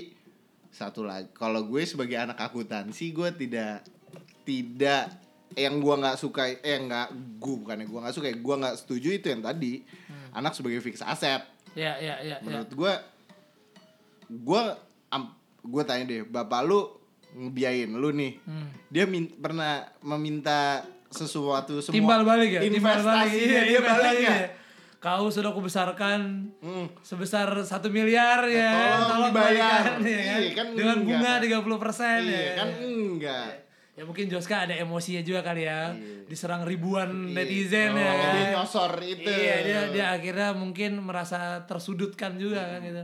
satu 0.71 1.03
lagi 1.03 1.27
kalau 1.35 1.67
gue 1.67 1.83
sebagai 1.83 2.15
anak 2.15 2.39
akuntansi 2.39 3.11
gue 3.11 3.29
tidak 3.35 3.83
tidak 4.47 5.11
yang 5.59 5.83
gua 5.83 5.99
nggak 5.99 6.15
suka 6.15 6.47
eh 6.47 6.79
nggak 6.79 7.11
gue 7.43 7.55
bukannya 7.59 7.91
gua 7.91 8.07
nggak 8.07 8.15
suka 8.15 8.31
gue 8.31 8.55
nggak 8.63 8.77
setuju 8.79 9.09
itu 9.19 9.27
yang 9.35 9.43
tadi 9.43 9.83
Hmm. 10.31 10.47
anak 10.47 10.55
sebagai 10.55 10.79
fix 10.79 11.03
aset 11.03 11.43
ya 11.75 11.99
ya 11.99 12.23
ya, 12.23 12.39
ya. 12.39 12.47
menurut 12.47 12.71
gue 12.71 12.93
gue 14.31 14.63
gue 15.61 15.83
tanya 15.83 16.05
deh 16.07 16.23
bapak 16.23 16.61
lu 16.63 16.87
ngebiayain 17.33 17.91
lu 17.91 18.11
nih 18.11 18.33
Hmm. 18.41 18.69
dia 18.87 19.05
min- 19.05 19.35
pernah 19.35 19.85
meminta 20.01 20.83
sesuatu 21.07 21.79
semua 21.79 21.97
timbal 21.97 22.21
balik 22.23 22.51
ya 22.53 22.61
timbal 22.63 23.01
balik 23.01 23.33
iya, 23.33 23.61
dia 23.67 23.81
balik 23.81 24.17
ya 24.17 24.31
ya. 24.37 24.49
kau 24.97 25.27
sudah 25.27 25.49
aku 25.49 25.61
besarkan 25.61 26.51
Hmm. 26.57 26.87
sebesar 27.01 27.47
satu 27.61 27.89
miliar 27.89 28.45
ya 28.45 29.01
Tolong 29.01 29.29
dibayar. 29.29 29.99
kembalikan, 29.99 29.99
ya 30.03 30.21
kan? 30.21 30.41
Iya, 30.41 30.51
kan 30.53 30.67
dengan 30.73 30.97
enggak. 30.97 31.09
bunga 31.09 31.33
30 31.41 31.79
persen 31.79 32.19
iya 32.25 32.41
ya 32.41 32.53
kan 32.55 32.69
enggak 32.77 33.47
ya 33.91 34.03
mungkin 34.03 34.27
Joska 34.27 34.57
ada 34.63 34.75
emosinya 34.75 35.21
juga 35.21 35.41
kali 35.43 35.63
ya 35.63 35.93
diserang 36.25 36.63
ribuan 36.63 37.11
Iya. 37.27 37.35
netizen 37.35 37.91
ya 37.93 38.07
Oh, 38.07 38.17
kan 38.17 38.31
dia 38.31 38.47
nyosor 38.55 38.93
itu 39.03 39.29
iya 39.29 39.57
dia 39.61 39.81
dia 39.91 40.07
akhirnya 40.11 40.49
mungkin 40.53 41.01
merasa 41.01 41.39
tersudutkan 41.65 42.37
juga 42.37 42.65
kan 42.67 42.81
gitu 42.81 43.03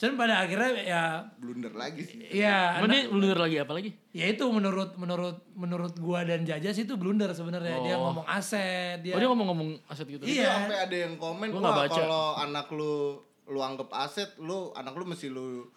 cuman 0.00 0.16
pada 0.16 0.34
akhirnya 0.40 0.70
ya 0.80 1.02
blunder 1.36 1.68
lagi 1.70 2.00
sih 2.00 2.24
ya 2.32 2.80
Emang 2.80 2.88
dia 2.88 3.04
blunder 3.06 3.36
lagi 3.36 3.56
apa 3.58 3.72
lagi? 3.72 3.90
ya 4.10 4.24
itu 4.26 4.48
menurut 4.48 4.96
menurut 4.96 5.44
menurut 5.52 5.92
gua 5.94 6.24
dan 6.24 6.42
Jajas 6.42 6.72
itu 6.74 6.96
blunder 6.96 7.28
sebenarnya 7.30 7.76
dia 7.78 7.96
ngomong 7.96 8.24
aset 8.24 8.98
dia 8.98 9.12
Oh 9.12 9.20
dia 9.20 9.28
ngomong-ngomong 9.28 9.76
aset 9.86 10.08
gitu. 10.08 10.24
Itu 10.24 10.40
Iya. 10.40 10.56
sampai 10.56 10.78
ada 10.80 10.96
yang 10.98 11.14
komen 11.14 11.52
Gua 11.52 11.76
baca." 11.76 11.92
kalau 11.92 12.32
anak 12.34 12.66
lu 12.70 13.20
lu 13.44 13.60
anggap 13.60 13.92
aset 13.92 14.32
lu 14.38 14.72
anak 14.72 14.94
lu 14.94 15.04
mesti 15.04 15.28
lu 15.28 15.68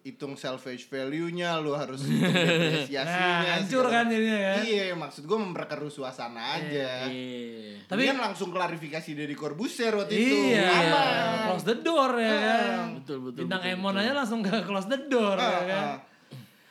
hitung 0.00 0.34
salvage 0.34 0.84
value-nya 0.84 1.56
lu 1.56 1.72
harus 1.72 2.00
hitung 2.06 2.28
depresiasinya 2.28 3.28
Nah, 3.38 3.44
hancur 3.56 3.84
segala- 3.84 3.94
kan 3.94 4.04
jadinya 4.08 4.38
ya. 4.38 4.54
iya 4.60 4.84
maksud 4.92 5.22
gua 5.22 5.38
memperkeruh 5.40 5.88
suasana 5.88 6.56
aja 6.56 7.06
Iya. 7.06 7.84
tapi 7.84 8.02
kan 8.04 8.16
langsung 8.16 8.48
klarifikasi 8.48 9.10
dari 9.12 9.32
Corbusier 9.32 9.92
waktu 9.94 10.12
itu 10.12 10.36
Iya, 10.50 10.68
close 11.46 11.64
the 11.64 11.76
door 11.78 12.12
ya 12.14 12.34
kan. 12.34 12.78
Betul 12.96 13.18
betul. 13.22 13.40
Bintang 13.44 13.60
betul, 13.60 13.74
Emon 13.74 13.90
betul. 13.90 14.02
aja 14.02 14.12
langsung 14.14 14.40
ke 14.40 14.56
close 14.62 14.86
the 14.86 15.00
door 15.06 15.36
ya 15.36 15.60
kan. 15.62 15.86
ah. 15.86 15.98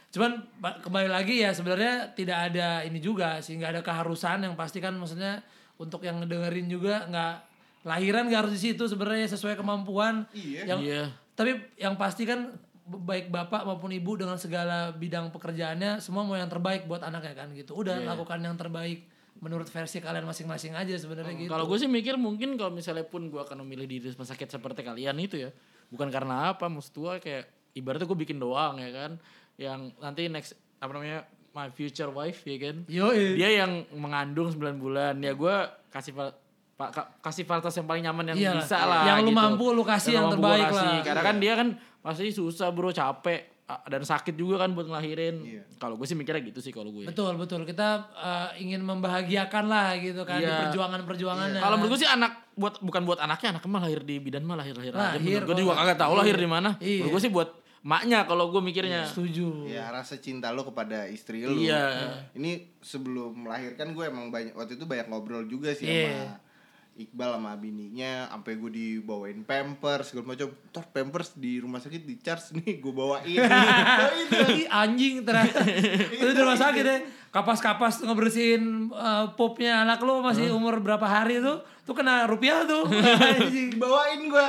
Cuman 0.09 0.31
ba- 0.55 0.75
kembali 0.77 1.07
lagi 1.07 1.39
ya 1.39 1.51
sebenarnya 1.51 2.11
tidak 2.11 2.49
ada 2.49 2.81
ini 2.81 2.99
juga 2.99 3.39
sih 3.39 3.55
nggak 3.55 3.71
ada 3.71 3.81
keharusan 3.81 4.43
yang 4.43 4.53
pasti 4.53 4.77
kan 4.77 4.91
maksudnya 4.93 5.39
untuk 5.75 6.01
yang 6.01 6.19
ngedengerin 6.19 6.67
juga 6.67 7.07
nggak 7.07 7.35
lahiran 7.83 8.27
nggak 8.27 8.41
harus 8.41 8.53
di 8.53 8.69
situ 8.69 8.83
sebenarnya 8.85 9.25
sesuai 9.27 9.55
kemampuan. 9.55 10.27
Iya. 10.31 10.67
Yang 10.67 10.79
Iya. 10.83 11.03
tapi 11.31 11.51
yang 11.75 11.95
pasti 11.95 12.23
kan 12.23 12.51
baik 12.93 13.27
bapak 13.27 13.63
maupun 13.63 13.89
ibu 13.89 14.13
dengan 14.13 14.35
segala 14.35 14.91
bidang 14.91 15.29
pekerjaannya 15.29 15.97
semua 15.97 16.21
mau 16.21 16.33
yang 16.33 16.47
terbaik 16.47 16.83
buat 16.83 16.99
anaknya 16.99 17.33
kan 17.35 17.47
gitu. 17.51 17.71
Udah 17.73 17.95
Iya. 17.95 18.07
lakukan 18.09 18.37
yang 18.37 18.55
terbaik 18.55 19.07
menurut 19.37 19.65
versi 19.65 19.97
kalian 19.97 20.23
masing-masing 20.23 20.73
aja 20.73 20.91
sebenarnya 20.93 21.33
gitu. 21.35 21.49
Kalau 21.49 21.65
gue 21.65 21.77
sih 21.77 21.87
mikir 21.87 22.13
mungkin 22.15 22.53
kalau 22.55 22.69
misalnya 22.69 23.03
pun 23.03 23.25
gue 23.25 23.39
akan 23.39 23.61
memilih 23.61 23.85
di 23.85 23.97
rumah 24.03 24.23
sakit 24.23 24.51
seperti 24.51 24.81
kalian 24.81 25.15
itu 25.17 25.39
ya, 25.39 25.49
bukan 25.87 26.07
karena 26.07 26.51
apa, 26.51 26.67
maksud 26.67 26.93
gue 26.93 27.13
kayak 27.19 27.43
ibaratnya 27.71 28.03
gue 28.03 28.19
bikin 28.19 28.37
doang 28.37 28.77
ya 28.77 28.91
kan, 28.91 29.11
yang 29.55 29.79
nanti 29.97 30.27
next 30.27 30.53
apa 30.77 30.91
namanya 30.91 31.23
my 31.51 31.67
future 31.69 32.09
wife 32.09 32.43
ya 32.43 32.57
kan, 32.61 32.83
Yo, 32.85 33.09
dia 33.11 33.49
yang 33.57 33.87
mengandung 33.91 34.49
9 34.49 34.59
bulan 34.77 35.15
ya 35.17 35.31
gue 35.31 35.55
kasih 35.89 36.11
fa- 36.11 36.35
pa- 36.73 36.89
ka- 36.89 37.09
kasih 37.21 37.43
fasilitas 37.43 37.75
yang 37.75 37.87
paling 37.87 38.03
nyaman 38.03 38.25
yang 38.27 38.37
Iyalah. 38.37 38.57
bisa 38.57 38.77
lah 38.79 39.03
Yang 39.05 39.19
lu 39.19 39.25
gitu. 39.27 39.37
mampu 39.37 39.65
lu 39.69 39.83
kasih 39.83 40.11
yang 40.11 40.25
gua 40.27 40.33
terbaik 40.33 40.65
kasih. 40.67 40.85
lah. 40.87 41.01
karena 41.03 41.21
kan 41.21 41.35
dia 41.37 41.53
kan 41.55 41.67
pasti 42.01 42.29
susah 42.29 42.69
bro 42.69 42.89
capek 42.89 43.47
dan 43.87 44.03
sakit 44.03 44.35
juga 44.35 44.59
kan 44.59 44.75
buat 44.75 44.83
ngelahirin 44.83 45.35
Iya. 45.41 45.63
kalau 45.77 45.95
gue 45.95 46.03
sih 46.03 46.11
mikirnya 46.11 46.43
gitu 46.43 46.59
sih 46.59 46.69
kalau 46.69 46.91
gue 46.91 47.07
Betul 47.07 47.39
betul 47.39 47.63
kita 47.63 47.87
eh, 48.11 48.59
ingin 48.59 48.81
membahagiakan 48.81 49.65
lah 49.65 49.95
gitu 49.95 50.21
kan 50.21 50.37
di 50.37 50.43
Iya. 50.43 50.67
perjuangan-perjuangannya. 50.67 51.55
Kalau 51.57 51.75
menurut 51.75 51.95
gue 51.95 52.01
sih 52.01 52.09
anak 52.09 52.51
buat 52.51 52.77
bukan 52.79 53.01
buat 53.01 53.17
anaknya, 53.17 53.55
anaknya 53.55 53.69
mah 53.69 53.81
lahir 53.81 54.01
di 54.01 54.19
bidan 54.19 54.43
mah 54.43 54.59
lahir 54.59 54.75
lahir 54.75 54.91
aja. 54.91 55.15
Lahir 55.15 55.41
Gue 55.41 55.55
juga 55.55 55.73
kagak 55.77 55.97
tahu 55.97 56.13
lahir 56.15 56.35
di 56.35 56.49
mana. 56.49 56.75
Iya. 56.77 56.99
Menurut 56.99 57.13
gue 57.13 57.21
sih 57.21 57.31
buat 57.31 57.49
maknya 57.81 58.19
kalau 58.25 58.51
gue 58.51 58.59
mikirnya. 58.59 59.07
setuju. 59.07 59.65
ya 59.65 59.89
rasa 59.89 60.19
cinta 60.19 60.51
lu 60.51 60.61
kepada 60.61 61.07
istri 61.07 61.41
lu 61.41 61.57
Iya. 61.57 62.27
ini 62.33 62.75
sebelum 62.77 63.33
melahirkan 63.41 63.95
gue 63.95 64.03
emang 64.03 64.29
banyak 64.29 64.51
waktu 64.51 64.75
itu 64.75 64.83
banyak 64.83 65.07
ngobrol 65.07 65.47
juga 65.47 65.71
sih 65.71 65.87
Iya. 65.87 66.11
sama 66.11 66.50
Iqbal 66.91 67.39
sama 67.39 67.55
bininya 67.55 68.27
sampai 68.27 68.59
gue 68.59 68.71
dibawain 68.71 69.41
pampers 69.47 70.11
segala 70.11 70.35
macam. 70.35 70.51
Ntar 70.51 70.85
pampers 70.91 71.33
di 71.39 71.63
rumah 71.63 71.79
sakit 71.79 72.03
di 72.03 72.19
charge 72.19 72.51
nih 72.59 72.83
gue 72.83 72.93
bawain. 72.93 73.39
Oh, 73.41 74.11
itu 74.19 74.37
Ih, 74.61 74.67
anjing 74.67 75.23
ternyata. 75.23 75.63
Itu 76.19 76.31
di 76.35 76.39
rumah 76.43 76.59
sakit 76.59 76.83
ya. 76.83 76.97
Kapas-kapas 77.31 78.03
ngebersihin 78.03 78.91
eh, 78.91 79.25
popnya 79.39 79.87
anak 79.87 80.03
lu 80.03 80.19
masih 80.19 80.51
umur 80.51 80.83
berapa 80.83 81.07
hari 81.07 81.39
tuh 81.39 81.63
tuh 81.87 81.95
kena 81.95 82.27
rupiah 82.27 82.67
tuh. 82.67 82.83
Bawain 83.81 84.21
gue 84.27 84.47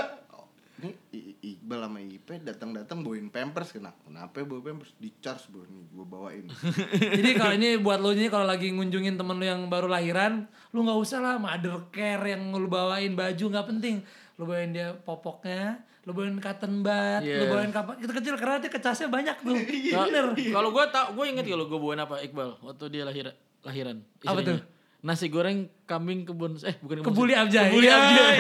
Iqbal 1.72 1.88
sama 1.88 2.04
Ipe 2.04 2.36
datang-datang 2.36 3.00
bawain 3.00 3.32
pampers 3.32 3.72
kenapa 3.72 3.96
kenapa 4.04 4.44
bawa 4.44 4.60
pampers? 4.60 4.92
Di 5.00 5.08
charge 5.24 5.48
bro. 5.48 5.64
Nih 5.64 5.88
gue 5.88 6.04
bawain. 6.04 6.44
Jadi 7.18 7.30
kalau 7.32 7.54
ini 7.56 7.80
buat 7.80 7.96
lo 7.96 8.12
nih 8.12 8.28
kalau 8.28 8.44
lagi 8.44 8.68
ngunjungin 8.68 9.16
temen 9.16 9.40
lu 9.40 9.46
yang 9.48 9.72
baru 9.72 9.88
lahiran 9.88 10.44
lu 10.76 10.84
nggak 10.84 11.00
usah 11.00 11.24
lah 11.24 11.34
mother 11.40 11.88
care 11.88 12.20
yang 12.28 12.52
lu 12.52 12.68
bawain 12.68 13.16
baju 13.16 13.44
nggak 13.48 13.66
penting. 13.72 14.04
Lu 14.36 14.44
bawain 14.44 14.76
dia 14.76 14.92
popoknya 14.92 15.80
lu 16.04 16.12
bawain 16.12 16.36
cotton 16.36 16.84
bud 16.84 17.22
lu 17.24 17.30
Iya. 17.32 17.48
bawain 17.48 17.72
kapan 17.72 17.94
itu 18.04 18.12
kecil 18.12 18.34
karena 18.36 18.60
dia 18.60 18.68
kecasnya 18.68 19.08
banyak 19.08 19.36
tuh. 19.40 19.56
Nah, 19.56 20.04
bener. 20.12 20.26
Kalau 20.36 20.68
gue 20.68 20.84
tau, 20.92 21.06
gue 21.16 21.24
inget 21.24 21.44
kalau 21.48 21.64
gue 21.64 21.78
bawain 21.80 22.00
apa 22.04 22.20
Iqbal? 22.20 22.60
Waktu 22.60 22.84
dia 22.92 23.02
lahir 23.08 23.32
lahiran. 23.64 24.04
Apa 24.28 24.44
tuh? 24.44 24.60
Nasi 25.02 25.26
goreng 25.26 25.66
kambing 25.82 26.22
kebun 26.22 26.60
eh 26.62 26.78
bukan 26.78 27.02
kebuli 27.02 27.34
abjay 27.34 27.74
Kebuli 27.74 27.90
Iya, 27.90 27.96
abjay. 27.96 28.36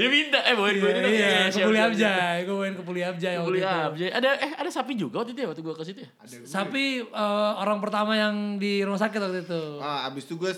Iya. 0.00 0.02
Dia 0.02 0.08
minta 0.08 0.38
eh 0.40 0.54
bawain 0.54 0.74
gue 0.74 0.90
Iya, 0.90 1.06
iya, 1.06 1.36
kebuli 1.46 1.76
abjay 1.78 2.36
gue 2.40 2.54
bawain 2.54 2.72
kebuli 2.74 3.00
abjay 3.02 3.34
waktu 3.34 3.44
Kebuli 3.44 3.60
itu. 3.60 3.68
abjay. 3.68 4.08
Ada 4.10 4.28
eh 4.40 4.52
ada 4.56 4.70
sapi 4.70 4.92
juga 4.94 5.20
waktu 5.20 5.32
itu 5.32 5.40
ya 5.40 5.48
waktu 5.48 5.60
gue 5.60 5.74
ke 5.74 5.84
situ 5.84 6.00
ya. 6.00 6.10
Sapi 6.42 6.84
eh, 7.02 7.52
orang 7.54 7.78
pertama 7.78 8.12
yang 8.14 8.34
di 8.56 8.80
rumah 8.80 8.96
sakit 8.96 9.18
waktu 9.18 9.40
itu. 9.42 9.62
ah 9.78 10.06
abis 10.06 10.24
itu 10.24 10.34
gue 10.34 10.52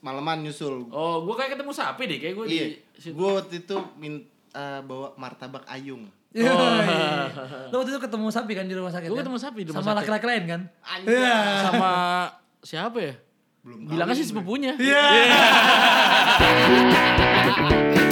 malaman 0.00 0.42
nyusul 0.42 0.86
Oh, 0.88 1.22
gue 1.22 1.34
kayak 1.34 1.54
ketemu 1.54 1.72
sapi 1.72 2.02
deh 2.04 2.18
kayak 2.18 2.34
gue 2.34 2.44
iya 2.46 2.66
di 2.74 3.00
situ. 3.00 3.14
gue 3.14 3.28
waktu 3.32 3.54
itu 3.60 3.76
min 3.96 4.20
eh, 4.50 4.80
bawa 4.80 5.16
martabak 5.16 5.64
ayung 5.66 6.04
Iya, 6.32 6.48
iya. 6.48 7.28
Lo 7.68 7.78
waktu 7.78 7.90
itu 7.90 8.00
ketemu 8.00 8.26
sapi 8.28 8.52
kan 8.52 8.64
di 8.64 8.72
rumah 8.72 8.88
sakit 8.88 9.04
Gue 9.04 9.14
kan? 9.14 9.22
ketemu 9.22 9.38
sapi 9.38 9.58
di 9.58 9.68
rumah 9.68 9.78
Sama 9.78 9.88
sakit. 9.90 10.00
laki-laki 10.02 10.26
lain 10.26 10.44
kan? 10.46 10.60
Iya. 11.02 11.36
sama 11.62 11.92
siapa 12.58 12.98
ya? 12.98 13.14
belum 13.62 13.78
Bilangnya 13.86 14.16
sih 14.16 14.26
sepupunya. 14.26 14.72
Iya. 14.74 15.04